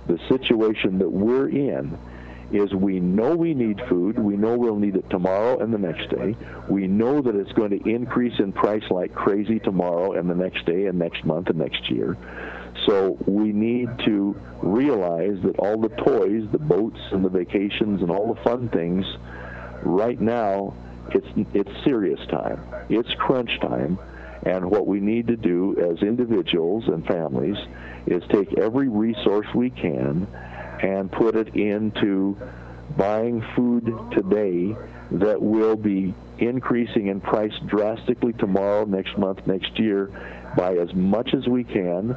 the 0.08 0.18
situation 0.28 0.98
that 0.98 1.12
we're 1.12 1.50
in 1.50 1.96
is 2.56 2.74
we 2.74 3.00
know 3.00 3.36
we 3.36 3.54
need 3.54 3.82
food. 3.90 4.18
We 4.18 4.38
know 4.38 4.58
we'll 4.58 4.78
need 4.78 4.96
it 4.96 5.10
tomorrow 5.10 5.60
and 5.60 5.74
the 5.74 5.78
next 5.78 6.10
day. 6.10 6.36
We 6.70 6.88
know 6.88 7.22
that 7.22 7.36
it's 7.36 7.52
going 7.52 7.78
to 7.78 7.90
increase 7.90 8.40
in 8.40 8.54
price 8.54 8.84
like 8.90 9.14
crazy 9.14 9.60
tomorrow 9.60 10.14
and 10.14 10.30
the 10.30 10.36
next 10.36 10.66
day 10.66 10.86
and 10.86 10.98
next 10.98 11.26
month 11.26 11.50
and 11.50 11.58
next 11.60 11.90
year. 11.90 12.18
So 12.88 13.18
we 13.26 13.52
need 13.52 13.90
to 14.06 14.40
realize 14.62 15.38
that 15.44 15.60
all 15.60 15.80
the 15.80 15.90
toys, 15.90 16.48
the 16.52 16.60
boats 16.60 17.00
and 17.12 17.24
the 17.24 17.30
vacations 17.30 18.02
and 18.02 18.10
all 18.10 18.34
the 18.34 18.42
fun 18.42 18.70
things, 18.70 19.06
right 19.84 20.20
now, 20.20 20.74
it's 21.12 21.28
it's 21.54 21.84
serious 21.84 22.20
time. 22.28 22.62
It's 22.90 23.10
crunch 23.16 23.52
time. 23.62 24.00
And 24.44 24.70
what 24.70 24.86
we 24.86 25.00
need 25.00 25.28
to 25.28 25.36
do 25.36 25.76
as 25.92 26.04
individuals 26.04 26.84
and 26.88 27.06
families 27.06 27.58
is 28.06 28.22
take 28.30 28.58
every 28.60 28.88
resource 28.88 29.48
we 29.56 29.72
can 29.72 30.28
and 30.82 31.12
put 31.12 31.36
it 31.36 31.56
into 31.56 32.38
buying 32.98 33.44
food 33.56 33.86
today 34.12 34.76
that 35.12 35.42
will 35.42 35.76
be 35.76 36.14
increasing 36.40 37.08
in 37.08 37.22
price 37.22 37.54
drastically 37.68 38.34
tomorrow, 38.34 38.86
next 38.86 39.18
month, 39.18 39.46
next 39.48 39.80
year, 39.80 40.12
buy 40.58 40.76
as 40.78 40.94
much 40.94 41.34
as 41.34 41.48
we 41.48 41.64
can 41.64 42.16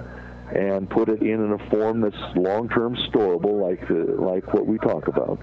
and 0.55 0.89
put 0.89 1.09
it 1.09 1.21
in, 1.21 1.45
in 1.45 1.53
a 1.53 1.71
form 1.71 2.01
that's 2.01 2.17
long-term 2.37 2.97
storable 3.11 3.61
like 3.61 3.87
the, 3.89 4.17
like 4.19 4.53
what 4.55 4.67
we 4.67 4.79
talk 4.79 5.09
about. 5.09 5.39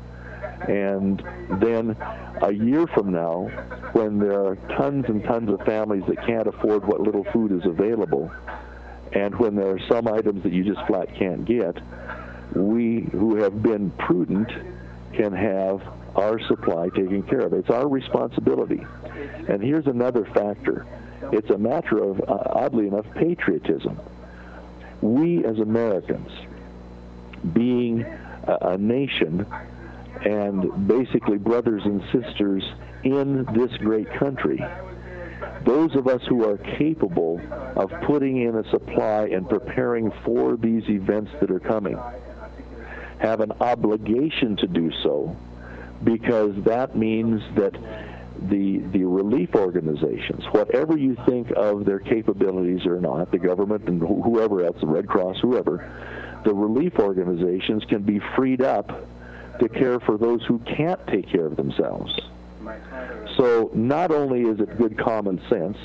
And 0.68 1.22
then 1.61 1.95
a 2.41 2.51
year 2.51 2.88
from 2.88 3.11
now, 3.11 3.47
when 3.93 4.20
there 4.20 4.45
are 4.45 4.55
tons 4.78 5.05
and 5.07 5.24
tons 5.24 5.49
of 5.49 5.61
families 5.61 6.03
that 6.07 6.26
can't 6.26 6.47
afford 6.47 6.86
what 6.86 7.01
little 7.01 7.26
food 7.26 7.51
is 7.51 7.66
available, 7.66 8.32
and 9.13 9.38
when 9.38 9.55
there 9.55 9.70
are 9.70 9.80
some 9.88 10.07
items 10.07 10.43
that 10.43 10.51
you 10.51 10.63
just 10.63 10.86
flat 10.88 11.13
can't 11.16 11.45
get, 11.45 11.78
we 12.56 13.01
who 13.12 13.36
have 13.38 13.62
been 13.62 13.91
prudent 13.91 14.49
can 15.14 15.34
have 15.34 15.82
our 16.16 16.39
supply 16.47 16.89
taken 16.89 17.24
care 17.24 17.41
of. 17.41 17.53
It's 17.53 17.70
our 17.70 17.88
responsibility. 17.88 18.86
And 19.47 19.62
here's 19.62 19.88
another 19.88 20.26
factor. 20.34 20.86
It's 21.32 21.49
a 21.49 21.58
matter 21.58 21.97
of, 21.97 22.22
uh, 22.22 22.43
oddly 22.45 22.88
enough, 22.88 23.06
patriotism. 23.16 23.99
We 25.01 25.43
as 25.45 25.60
Americans, 25.60 26.32
being 27.53 28.01
a, 28.01 28.58
a 28.62 28.78
nation 28.78 29.45
and 30.24 30.88
basically 30.88 31.38
brothers 31.38 31.84
and 31.84 32.01
sisters 32.12 32.64
in 33.03 33.45
this 33.53 33.76
great 33.78 34.12
country, 34.14 34.64
those 35.66 35.95
of 35.95 36.08
us 36.08 36.22
who 36.28 36.47
are 36.49 36.58
capable 36.58 37.41
of 37.76 37.91
putting 38.06 38.41
in 38.41 38.56
a 38.56 38.70
supply 38.70 39.26
and 39.26 39.49
preparing 39.49 40.12
for 40.24 40.56
these 40.56 40.88
events 40.89 41.32
that 41.41 41.51
are 41.51 41.60
coming 41.60 41.99
have 43.20 43.39
an 43.39 43.51
obligation 43.59 44.55
to 44.57 44.68
do 44.68 44.91
so 45.03 45.36
because 46.03 46.51
that 46.63 46.95
means 46.95 47.41
that 47.55 47.74
the 48.49 48.80
the 48.91 49.05
relief 49.05 49.55
organizations, 49.55 50.43
whatever 50.51 50.97
you 50.97 51.16
think 51.26 51.51
of 51.55 51.86
their 51.86 51.99
capabilities 51.99 52.86
or 52.86 52.99
not, 52.99 53.32
the 53.32 53.38
government 53.39 53.88
and 53.88 54.01
wh- 54.01 54.24
whoever 54.24 54.63
else, 54.63 54.78
the 54.82 54.88
Red 54.88 55.07
Cross, 55.07 55.38
whoever, 55.41 55.89
the 56.43 56.53
relief 56.53 56.99
organizations 56.99 57.84
can 57.86 58.03
be 58.03 58.20
freed 58.36 58.61
up 58.61 59.07
to 59.59 59.70
care 59.70 59.99
for 60.01 60.18
those 60.18 60.43
who 60.45 60.59
can't 60.59 60.99
take 61.07 61.30
care 61.30 61.45
of 61.45 61.55
themselves. 61.55 62.13
So 63.38 63.72
not 63.74 64.11
only 64.11 64.41
is 64.41 64.59
it 64.59 64.78
good 64.78 64.97
common 64.97 65.41
sense, 65.49 65.78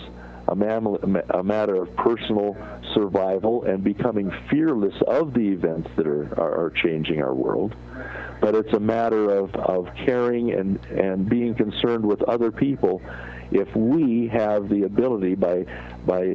a, 0.51 1.39
a 1.39 1.43
matter 1.43 1.83
of 1.83 1.95
personal 1.97 2.57
survival 2.95 3.65
and 3.65 3.85
becoming 3.85 4.31
fearless 4.51 4.95
of 5.07 5.33
the 5.35 5.49
events 5.49 5.89
that 5.97 6.07
are, 6.07 6.27
are, 6.41 6.67
are 6.67 6.71
changing 6.71 7.23
our 7.23 7.35
world, 7.35 7.75
but 8.41 8.55
it's 8.55 8.73
a 8.73 8.81
matter 8.81 9.31
of, 9.31 9.55
of 9.55 9.89
caring 10.05 10.53
and, 10.53 10.85
and 10.87 11.29
being 11.29 11.55
concerned 11.55 12.05
with 12.05 12.23
other 12.23 12.51
people 12.51 13.01
if 13.51 13.75
we 13.75 14.29
have 14.29 14.69
the 14.69 14.85
ability 14.85 15.35
by 15.35 15.65
by 16.07 16.35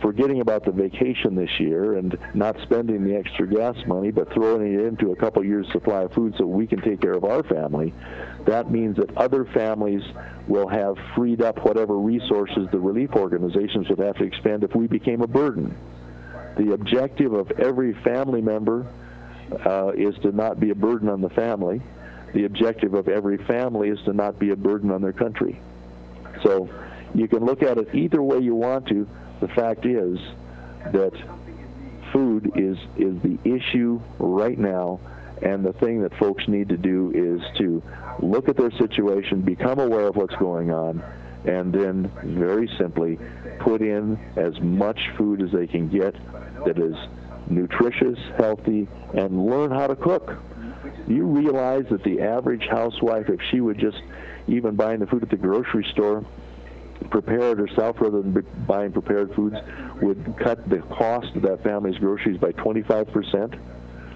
forgetting 0.00 0.40
about 0.40 0.64
the 0.64 0.70
vacation 0.70 1.34
this 1.34 1.60
year 1.60 1.98
and 1.98 2.16
not 2.34 2.56
spending 2.62 3.04
the 3.04 3.14
extra 3.14 3.46
gas 3.46 3.76
money 3.86 4.10
but 4.10 4.32
throwing 4.32 4.74
it 4.74 4.80
into 4.80 5.12
a 5.12 5.16
couple 5.16 5.44
years 5.44 5.66
supply 5.72 6.02
of 6.02 6.12
food 6.12 6.34
so 6.38 6.46
we 6.46 6.66
can 6.66 6.80
take 6.80 7.00
care 7.00 7.12
of 7.12 7.24
our 7.24 7.42
family 7.42 7.92
that 8.44 8.70
means 8.70 8.96
that 8.96 9.16
other 9.16 9.44
families 9.44 10.02
will 10.48 10.68
have 10.68 10.96
freed 11.14 11.42
up 11.42 11.64
whatever 11.64 11.96
resources 11.96 12.68
the 12.72 12.78
relief 12.78 13.10
organizations 13.12 13.88
would 13.88 13.98
have 13.98 14.16
to 14.16 14.24
expend 14.24 14.64
if 14.64 14.74
we 14.74 14.86
became 14.86 15.22
a 15.22 15.26
burden. 15.26 15.76
The 16.56 16.72
objective 16.72 17.32
of 17.32 17.50
every 17.52 17.94
family 18.02 18.42
member 18.42 18.86
uh, 19.64 19.92
is 19.94 20.14
to 20.22 20.32
not 20.32 20.58
be 20.58 20.70
a 20.70 20.74
burden 20.74 21.08
on 21.08 21.20
the 21.20 21.30
family. 21.30 21.80
The 22.34 22.44
objective 22.44 22.94
of 22.94 23.08
every 23.08 23.38
family 23.38 23.88
is 23.88 24.00
to 24.04 24.12
not 24.12 24.38
be 24.38 24.50
a 24.50 24.56
burden 24.56 24.90
on 24.90 25.02
their 25.02 25.12
country 25.12 25.60
so 26.42 26.68
you 27.14 27.28
can 27.28 27.44
look 27.44 27.62
at 27.62 27.78
it 27.78 27.94
either 27.94 28.22
way 28.22 28.38
you 28.38 28.54
want 28.54 28.86
to. 28.88 29.08
The 29.40 29.48
fact 29.48 29.86
is 29.86 30.18
that 30.92 31.12
food 32.12 32.52
is 32.56 32.76
is 32.96 33.20
the 33.22 33.38
issue 33.44 34.00
right 34.18 34.58
now, 34.58 35.00
and 35.42 35.64
the 35.64 35.72
thing 35.74 36.02
that 36.02 36.16
folks 36.18 36.46
need 36.48 36.68
to 36.68 36.76
do 36.76 37.12
is 37.14 37.58
to 37.58 37.82
look 38.20 38.48
at 38.48 38.56
their 38.56 38.70
situation, 38.72 39.40
become 39.42 39.78
aware 39.78 40.06
of 40.06 40.16
what's 40.16 40.34
going 40.36 40.70
on, 40.70 41.02
and 41.44 41.72
then 41.72 42.10
very 42.24 42.70
simply 42.78 43.18
put 43.60 43.80
in 43.80 44.18
as 44.36 44.58
much 44.60 45.00
food 45.16 45.42
as 45.42 45.50
they 45.50 45.66
can 45.66 45.88
get 45.88 46.14
that 46.64 46.78
is 46.78 46.94
nutritious, 47.48 48.18
healthy, 48.38 48.86
and 49.14 49.46
learn 49.46 49.70
how 49.70 49.86
to 49.86 49.96
cook. 49.96 50.36
You 51.08 51.26
realize 51.26 51.84
that 51.90 52.02
the 52.04 52.20
average 52.20 52.66
housewife, 52.70 53.28
if 53.28 53.40
she 53.50 53.60
would 53.60 53.78
just 53.78 54.00
even 54.46 54.76
buying 54.76 55.00
the 55.00 55.06
food 55.06 55.22
at 55.22 55.30
the 55.30 55.36
grocery 55.36 55.86
store, 55.92 56.24
prepare 57.10 57.52
it 57.52 57.58
herself 57.58 57.96
rather 58.00 58.22
than 58.22 58.46
buying 58.66 58.92
prepared 58.92 59.34
foods 59.34 59.56
would 60.00 60.34
cut 60.38 60.68
the 60.68 60.78
cost 60.94 61.34
of 61.36 61.42
that 61.42 61.62
family's 61.62 61.98
groceries 61.98 62.38
by 62.38 62.52
25 62.52 63.08
percent. 63.08 63.54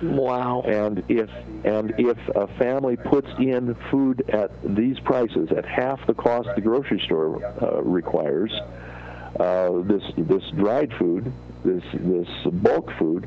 Wow! 0.03 0.62
And 0.66 1.03
if 1.09 1.31
and 1.64 1.95
if 1.99 2.18
a 2.37 2.47
family 2.59 2.97
puts 2.97 3.29
in 3.39 3.74
food 3.91 4.29
at 4.31 4.51
these 4.77 4.99
prices 5.01 5.49
at 5.57 5.64
half 5.64 6.07
the 6.07 6.14
cost 6.14 6.49
the 6.55 6.61
grocery 6.61 7.01
store 7.07 7.43
uh, 7.62 7.83
requires, 7.83 8.53
uh, 9.41 9.83
this 9.83 10.03
this 10.18 10.43
dried 10.57 10.93
food, 10.99 11.33
this 11.64 11.83
this 11.95 12.29
bulk 12.53 12.91
food, 12.99 13.27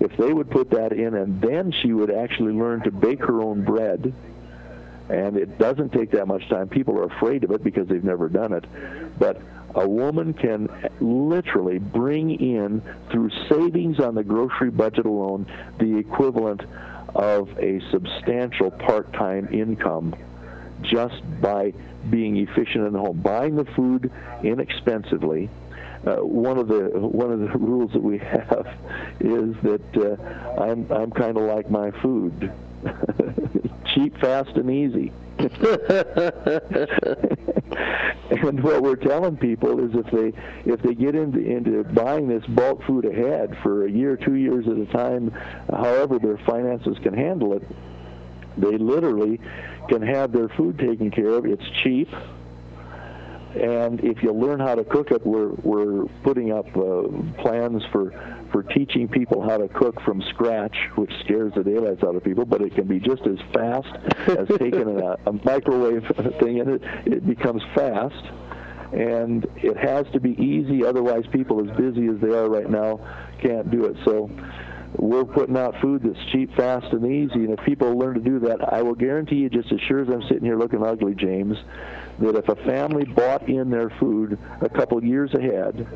if 0.00 0.14
they 0.18 0.32
would 0.32 0.50
put 0.50 0.70
that 0.70 0.92
in, 0.92 1.14
and 1.14 1.40
then 1.40 1.72
she 1.82 1.92
would 1.92 2.10
actually 2.10 2.52
learn 2.52 2.82
to 2.82 2.90
bake 2.90 3.20
her 3.20 3.40
own 3.40 3.64
bread 3.64 4.12
and 5.10 5.36
it 5.36 5.58
doesn't 5.58 5.92
take 5.92 6.12
that 6.12 6.28
much 6.28 6.48
time. 6.48 6.68
People 6.68 6.96
are 6.98 7.04
afraid 7.04 7.42
of 7.42 7.50
it 7.50 7.64
because 7.64 7.88
they've 7.88 8.04
never 8.04 8.28
done 8.28 8.52
it, 8.52 8.64
but 9.18 9.40
a 9.74 9.88
woman 9.88 10.32
can 10.34 10.68
literally 11.00 11.78
bring 11.78 12.30
in 12.30 12.82
through 13.10 13.30
savings 13.48 13.98
on 13.98 14.14
the 14.14 14.22
grocery 14.22 14.70
budget 14.70 15.06
alone 15.06 15.46
the 15.78 15.96
equivalent 15.96 16.62
of 17.14 17.48
a 17.58 17.80
substantial 17.90 18.70
part-time 18.70 19.48
income 19.52 20.14
just 20.82 21.22
by 21.40 21.72
being 22.08 22.36
efficient 22.36 22.86
in 22.86 22.92
the 22.92 22.98
home, 22.98 23.20
buying 23.20 23.56
the 23.56 23.64
food 23.76 24.10
inexpensively. 24.42 25.50
Uh, 26.06 26.16
one 26.16 26.56
of 26.56 26.68
the 26.68 26.88
one 26.94 27.30
of 27.30 27.40
the 27.40 27.48
rules 27.58 27.92
that 27.92 28.02
we 28.02 28.16
have 28.16 28.66
is 29.20 29.54
that 29.62 29.96
uh, 29.96 30.62
I'm 30.62 30.90
I'm 30.90 31.10
kind 31.10 31.36
of 31.36 31.42
like 31.42 31.70
my 31.70 31.90
food. 32.00 32.52
cheap, 33.94 34.18
fast, 34.18 34.50
and 34.56 34.70
easy. 34.70 35.12
and 38.30 38.62
what 38.62 38.82
we're 38.82 38.96
telling 38.96 39.36
people 39.36 39.80
is 39.80 39.90
if 39.94 40.06
they 40.10 40.32
if 40.70 40.82
they 40.82 40.94
get 40.94 41.14
into 41.14 41.38
into 41.38 41.82
buying 41.84 42.28
this 42.28 42.44
bulk 42.46 42.82
food 42.84 43.06
ahead 43.06 43.56
for 43.62 43.86
a 43.86 43.90
year, 43.90 44.16
two 44.16 44.34
years 44.34 44.66
at 44.68 44.76
a 44.76 44.86
time, 44.86 45.30
however 45.70 46.18
their 46.18 46.36
finances 46.38 46.98
can 47.02 47.14
handle 47.14 47.54
it, 47.54 47.62
they 48.58 48.76
literally 48.76 49.40
can 49.88 50.02
have 50.02 50.32
their 50.32 50.48
food 50.50 50.78
taken 50.78 51.10
care 51.10 51.30
of. 51.30 51.46
It's 51.46 51.64
cheap. 51.82 52.08
And 53.54 54.00
if 54.04 54.22
you 54.22 54.32
learn 54.32 54.60
how 54.60 54.74
to 54.74 54.84
cook 54.84 55.10
it, 55.10 55.26
we're 55.26 55.48
we're 55.62 56.04
putting 56.22 56.52
up 56.52 56.66
uh, 56.76 57.08
plans 57.42 57.82
for 57.90 58.12
for 58.50 58.62
teaching 58.62 59.08
people 59.08 59.42
how 59.42 59.56
to 59.56 59.68
cook 59.68 60.00
from 60.02 60.22
scratch, 60.30 60.76
which 60.96 61.12
scares 61.24 61.52
the 61.54 61.62
daylights 61.62 62.02
out 62.02 62.14
of 62.14 62.24
people, 62.24 62.44
but 62.44 62.60
it 62.60 62.74
can 62.74 62.86
be 62.86 62.98
just 62.98 63.22
as 63.26 63.38
fast 63.52 63.88
as 64.28 64.48
taking 64.58 65.00
a, 65.00 65.16
a 65.26 65.32
microwave 65.44 66.04
thing 66.40 66.60
and 66.60 66.70
it, 66.70 66.82
it 67.06 67.26
becomes 67.26 67.62
fast. 67.74 68.24
And 68.92 69.46
it 69.56 69.76
has 69.76 70.04
to 70.12 70.20
be 70.20 70.30
easy, 70.32 70.84
otherwise, 70.84 71.24
people 71.30 71.60
as 71.60 71.76
busy 71.76 72.08
as 72.08 72.18
they 72.20 72.36
are 72.36 72.48
right 72.48 72.68
now 72.68 72.98
can't 73.40 73.70
do 73.70 73.84
it. 73.84 73.96
So 74.04 74.28
we're 74.96 75.24
putting 75.24 75.56
out 75.56 75.80
food 75.80 76.02
that's 76.02 76.18
cheap, 76.32 76.54
fast, 76.56 76.92
and 76.92 77.06
easy. 77.06 77.44
And 77.44 77.56
if 77.56 77.64
people 77.64 77.96
learn 77.96 78.14
to 78.14 78.20
do 78.20 78.40
that, 78.40 78.72
I 78.72 78.82
will 78.82 78.96
guarantee 78.96 79.36
you, 79.36 79.48
just 79.48 79.70
as 79.70 79.80
sure 79.82 80.00
as 80.00 80.08
I'm 80.08 80.22
sitting 80.22 80.44
here 80.44 80.58
looking 80.58 80.84
ugly, 80.84 81.14
James, 81.14 81.56
that 82.18 82.34
if 82.34 82.48
a 82.48 82.56
family 82.56 83.04
bought 83.04 83.48
in 83.48 83.70
their 83.70 83.90
food 84.00 84.38
a 84.60 84.68
couple 84.68 85.02
years 85.04 85.32
ahead, 85.34 85.86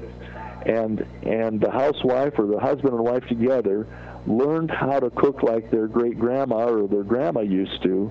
and 0.67 1.07
and 1.23 1.61
the 1.61 1.71
housewife 1.71 2.39
or 2.39 2.47
the 2.47 2.59
husband 2.59 2.95
and 2.95 3.05
wife 3.05 3.27
together 3.27 3.87
learned 4.27 4.71
how 4.71 4.99
to 5.01 5.11
cook 5.11 5.43
like 5.43 5.71
their 5.71 5.87
great 5.87 6.19
grandma 6.19 6.67
or 6.69 6.89
their 6.89 7.03
grandma 7.03 7.41
used 7.41 7.83
to, 7.83 8.11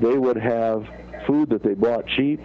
they 0.00 0.16
would 0.16 0.36
have 0.36 0.86
food 1.26 1.50
that 1.50 1.62
they 1.62 1.74
bought 1.74 2.06
cheap, 2.08 2.40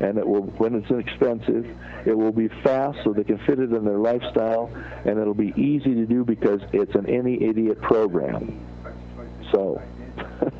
and 0.00 0.18
it 0.18 0.26
will 0.26 0.42
when 0.42 0.74
it's 0.74 0.90
inexpensive, 0.90 1.66
it 2.06 2.16
will 2.16 2.32
be 2.32 2.48
fast 2.62 2.98
so 3.04 3.12
they 3.12 3.24
can 3.24 3.38
fit 3.38 3.58
it 3.58 3.72
in 3.72 3.84
their 3.84 3.98
lifestyle, 3.98 4.70
and 5.04 5.18
it'll 5.18 5.34
be 5.34 5.52
easy 5.56 5.94
to 5.94 6.06
do 6.06 6.24
because 6.24 6.60
it's 6.72 6.94
an 6.94 7.06
any 7.06 7.42
idiot 7.42 7.80
program. 7.80 8.60
So. 9.52 9.80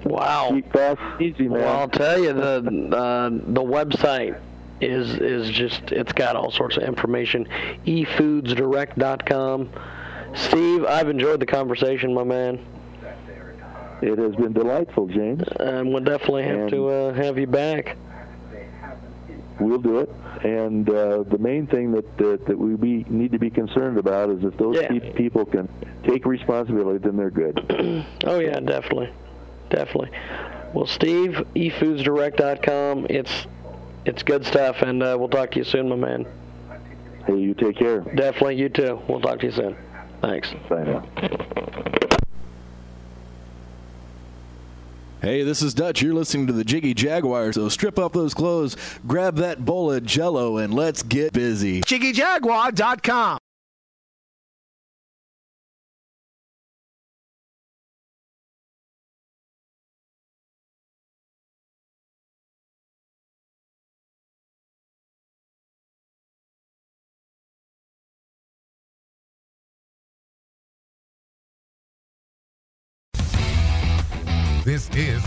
Wow. 0.04 0.50
Cheap, 0.50 0.72
fast, 0.72 1.20
easy, 1.20 1.48
man. 1.48 1.60
Well, 1.60 1.78
I'll 1.80 1.88
tell 1.88 2.18
you 2.18 2.32
the 2.32 2.56
uh, 2.96 3.28
the 3.30 3.62
website 3.62 4.38
is 4.80 5.14
is 5.14 5.50
just 5.50 5.92
it's 5.92 6.12
got 6.12 6.36
all 6.36 6.50
sorts 6.50 6.76
of 6.76 6.82
information. 6.84 7.46
efoodsdirect.com. 7.86 9.70
Steve, 10.34 10.84
I've 10.84 11.08
enjoyed 11.08 11.40
the 11.40 11.46
conversation, 11.46 12.14
my 12.14 12.24
man. 12.24 12.64
It 14.02 14.16
has 14.16 14.34
been 14.36 14.52
delightful, 14.52 15.08
James. 15.08 15.42
And 15.58 15.90
we'll 15.92 16.02
definitely 16.04 16.44
have 16.44 16.58
And- 16.60 16.70
to 16.70 16.88
uh, 16.88 17.12
have 17.14 17.36
you 17.38 17.46
back. 17.46 17.96
We'll 19.58 19.78
do 19.78 19.98
it. 19.98 20.10
And 20.42 20.88
uh, 20.88 21.24
the 21.24 21.36
main 21.36 21.66
thing 21.66 21.92
that, 21.92 22.16
that 22.16 22.46
that 22.46 22.56
we 22.58 22.76
be, 22.76 23.04
need 23.10 23.32
to 23.32 23.38
be 23.38 23.50
concerned 23.50 23.98
about 23.98 24.30
is 24.30 24.42
if 24.42 24.56
those 24.56 24.76
Yeah. 24.76 24.88
pe- 24.88 25.12
people 25.12 25.44
can 25.44 25.68
take 26.04 26.24
responsibility, 26.24 26.98
then 26.98 27.16
they're 27.18 27.30
good. 27.30 28.06
Oh 28.24 28.38
yeah, 28.38 28.58
definitely, 28.60 29.10
definitely. 29.68 30.10
Well, 30.72 30.86
Steve, 30.86 31.44
efoodsdirect.com. 31.56 33.06
It's 33.10 33.46
it's 34.04 34.22
good 34.22 34.44
stuff, 34.44 34.82
and 34.82 35.02
uh, 35.02 35.16
we'll 35.18 35.28
talk 35.28 35.50
to 35.52 35.58
you 35.58 35.64
soon, 35.64 35.88
my 35.88 35.96
man. 35.96 36.26
Hey, 37.26 37.36
you 37.36 37.54
take 37.54 37.76
care. 37.76 38.00
Definitely, 38.00 38.56
you 38.56 38.68
too. 38.68 39.00
We'll 39.08 39.20
talk 39.20 39.40
to 39.40 39.46
you 39.46 39.52
soon. 39.52 39.76
Thanks. 40.22 40.52
Bye 40.68 40.84
now. 40.84 41.06
Hey, 45.20 45.42
this 45.42 45.60
is 45.60 45.74
Dutch. 45.74 46.00
You're 46.00 46.14
listening 46.14 46.46
to 46.46 46.54
the 46.54 46.64
Jiggy 46.64 46.94
Jaguar, 46.94 47.52
so 47.52 47.68
strip 47.68 47.98
off 47.98 48.12
those 48.12 48.32
clothes, 48.32 48.74
grab 49.06 49.36
that 49.36 49.66
bowl 49.66 49.92
of 49.92 50.04
jello, 50.06 50.56
and 50.56 50.72
let's 50.72 51.02
get 51.02 51.34
busy. 51.34 51.82
JiggyJaguar.com. 51.82 53.38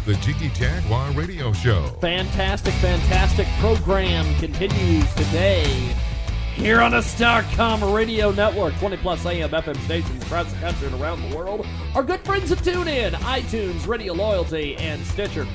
the 0.06 0.16
Jiggy 0.16 0.50
Jaguar 0.50 1.12
Radio 1.12 1.54
Show. 1.54 1.88
Fantastic, 2.02 2.74
fantastic 2.76 3.48
program 3.60 4.36
continues 4.36 5.12
today 5.16 5.96
here 6.56 6.82
on 6.82 6.92
the 6.92 6.98
Starcom 6.98 7.96
Radio 7.96 8.32
Network. 8.32 8.74
20 8.76 8.98
plus 8.98 9.26
AM 9.26 9.50
FM 9.50 9.78
stations 9.86 10.24
across 10.24 10.52
the 10.52 10.60
country 10.60 10.88
and 10.88 11.02
around 11.02 11.30
the 11.30 11.36
world. 11.36 11.66
Our 11.96 12.04
good 12.04 12.20
friends 12.22 12.52
at 12.52 12.60
TuneIn, 12.60 13.12
iTunes, 13.12 13.88
Radio 13.88 14.14
Loyalty, 14.14 14.76
and 14.76 15.04
Stitcher. 15.06 15.48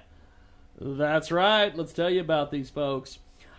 That's 0.80 1.30
right. 1.30 1.76
Let's 1.76 1.92
tell 1.92 2.10
you 2.10 2.20
about 2.20 2.50
these 2.50 2.70
folks. 2.70 3.18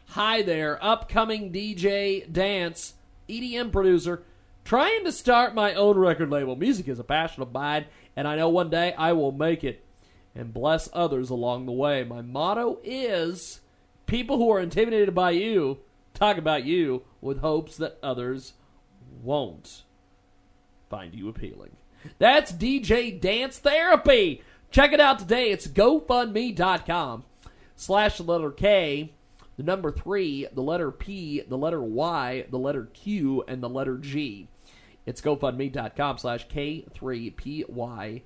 Hi 0.10 0.42
there, 0.42 0.84
upcoming 0.84 1.52
DJ 1.52 2.32
dance 2.32 2.94
EDM 3.28 3.72
producer 3.72 4.24
trying 4.66 5.06
to 5.06 5.12
start 5.12 5.56
my 5.56 5.74
own 5.76 5.98
record 5.98 6.32
label. 6.32 6.56
Music 6.56 6.88
is 6.88 7.00
a 7.00 7.04
passion 7.04 7.44
of 7.44 7.54
mine, 7.54 7.86
and 8.16 8.28
I 8.28 8.36
know 8.36 8.50
one 8.50 8.72
day 8.72 8.94
I 8.98 9.14
will 9.14 9.32
make 9.32 9.64
it 9.64 9.86
and 10.34 10.54
bless 10.54 10.90
others 10.92 11.30
along 11.30 11.66
the 11.66 11.72
way. 11.72 12.04
My 12.04 12.22
motto 12.22 12.80
is 12.84 13.62
people 14.08 14.38
who 14.38 14.52
are 14.52 14.60
intimidated 14.60 15.16
by 15.16 15.32
you 15.32 15.78
talk 16.14 16.38
about 16.38 16.66
you 16.66 17.04
with 17.22 17.40
hopes 17.40 17.78
that 17.78 18.00
others 18.02 18.54
won't 19.24 19.84
find 20.90 21.14
you 21.14 21.30
appealing. 21.30 21.78
That's 22.18 22.52
DJ 22.52 23.20
Dance 23.20 23.60
Therapy. 23.60 24.42
Check 24.72 24.94
it 24.94 25.00
out 25.00 25.20
today. 25.20 25.52
It's 25.52 25.68
GoFundMe.com 25.68 27.24
slash 27.76 28.18
the 28.18 28.24
letter 28.24 28.52
K, 28.52 29.14
the 29.58 29.64
number 29.64 29.92
three, 29.92 30.48
the 30.52 30.62
letter 30.62 30.92
P, 30.92 31.42
the 31.42 31.58
letter 31.58 31.82
Y, 31.82 32.46
the 32.50 32.60
letter 32.60 32.90
Q, 32.94 33.44
and 33.48 33.62
the 33.62 33.70
letter 33.70 33.98
G. 33.98 34.48
It's 35.06 35.22
GoFundMe.com 35.22 36.18
slash 36.18 36.48
K3PYQG. 36.48 38.24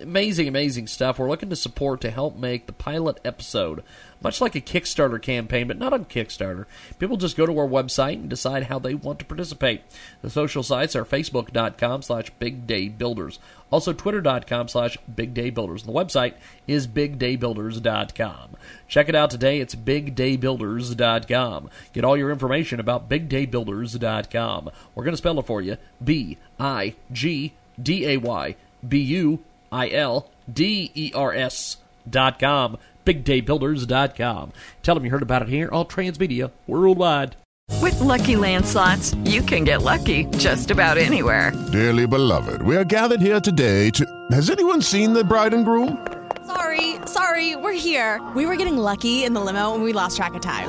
amazing, 0.00 0.48
amazing 0.48 0.88
stuff. 0.88 1.20
We're 1.20 1.28
looking 1.28 1.50
to 1.50 1.56
support 1.56 2.00
to 2.00 2.10
help 2.10 2.36
make 2.36 2.66
the 2.66 2.72
pilot 2.72 3.20
episode 3.24 3.84
much 4.24 4.40
like 4.40 4.56
a 4.56 4.60
Kickstarter 4.60 5.22
campaign, 5.22 5.68
but 5.68 5.78
not 5.78 5.92
on 5.92 6.06
Kickstarter. 6.06 6.64
People 6.98 7.16
just 7.16 7.36
go 7.36 7.46
to 7.46 7.58
our 7.58 7.68
website 7.68 8.14
and 8.14 8.28
decide 8.28 8.64
how 8.64 8.78
they 8.78 8.94
want 8.94 9.20
to 9.20 9.24
participate. 9.24 9.82
The 10.22 10.30
social 10.30 10.62
sites 10.62 10.96
are 10.96 11.04
facebook.com 11.04 12.02
slash 12.02 12.32
bigdaybuilders, 12.40 13.38
also 13.70 13.92
twitter.com 13.92 14.68
slash 14.68 14.96
Big 15.14 15.34
bigdaybuilders. 15.34 15.84
And 15.84 15.88
the 15.88 15.92
website 15.92 16.34
is 16.66 16.86
bigdaybuilders.com. 16.86 18.56
Check 18.88 19.08
it 19.08 19.14
out 19.14 19.30
today. 19.30 19.60
It's 19.60 19.74
bigdaybuilders.com. 19.74 21.70
Get 21.92 22.04
all 22.04 22.16
your 22.16 22.30
information 22.30 22.80
about 22.80 23.08
bigdaybuilders.com. 23.08 24.70
We're 24.94 25.04
going 25.04 25.12
to 25.12 25.18
spell 25.18 25.38
it 25.38 25.46
for 25.46 25.60
you. 25.60 25.76
B 26.02 26.38
I 26.58 26.94
G 27.12 27.52
D 27.80 28.06
A 28.06 28.16
Y 28.16 28.56
B 28.86 28.98
U 28.98 29.40
I 29.70 29.90
L 29.90 30.30
D 30.52 30.90
E 30.94 31.12
R 31.14 31.34
S 31.34 31.78
dot 32.08 32.38
com. 32.38 32.78
BigDayBuilders.com. 33.04 34.52
Tell 34.82 34.94
them 34.94 35.04
you 35.04 35.10
heard 35.10 35.22
about 35.22 35.42
it 35.42 35.48
here 35.48 35.68
on 35.72 35.86
Transmedia 35.86 36.52
Worldwide. 36.66 37.36
With 37.80 37.98
Lucky 38.00 38.36
Land 38.36 38.66
slots, 38.66 39.14
you 39.24 39.42
can 39.42 39.64
get 39.64 39.82
lucky 39.82 40.26
just 40.36 40.70
about 40.70 40.98
anywhere. 40.98 41.52
Dearly 41.72 42.06
beloved, 42.06 42.62
we 42.62 42.76
are 42.76 42.84
gathered 42.84 43.20
here 43.20 43.40
today 43.40 43.90
to. 43.90 44.04
Has 44.30 44.50
anyone 44.50 44.82
seen 44.82 45.12
the 45.12 45.24
bride 45.24 45.54
and 45.54 45.64
groom? 45.64 46.06
Sorry, 46.46 46.96
sorry, 47.06 47.56
we're 47.56 47.72
here. 47.72 48.22
We 48.36 48.46
were 48.46 48.56
getting 48.56 48.76
lucky 48.76 49.24
in 49.24 49.32
the 49.32 49.40
limo 49.40 49.74
and 49.74 49.82
we 49.82 49.92
lost 49.92 50.16
track 50.16 50.34
of 50.34 50.42
time. 50.42 50.68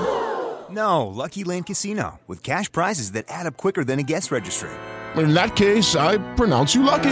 No, 0.70 1.08
Lucky 1.08 1.44
Land 1.44 1.68
Casino, 1.68 2.20
with 2.28 2.44
cash 2.44 2.72
prizes 2.72 3.12
that 3.12 3.26
add 3.28 3.46
up 3.46 3.58
quicker 3.58 3.84
than 3.84 4.00
a 4.00 4.04
guest 4.04 4.32
registry. 4.32 4.72
In 5.16 5.34
that 5.34 5.56
case, 5.56 5.96
I 5.96 6.18
pronounce 6.36 6.76
you 6.76 6.84
lucky. 6.84 7.12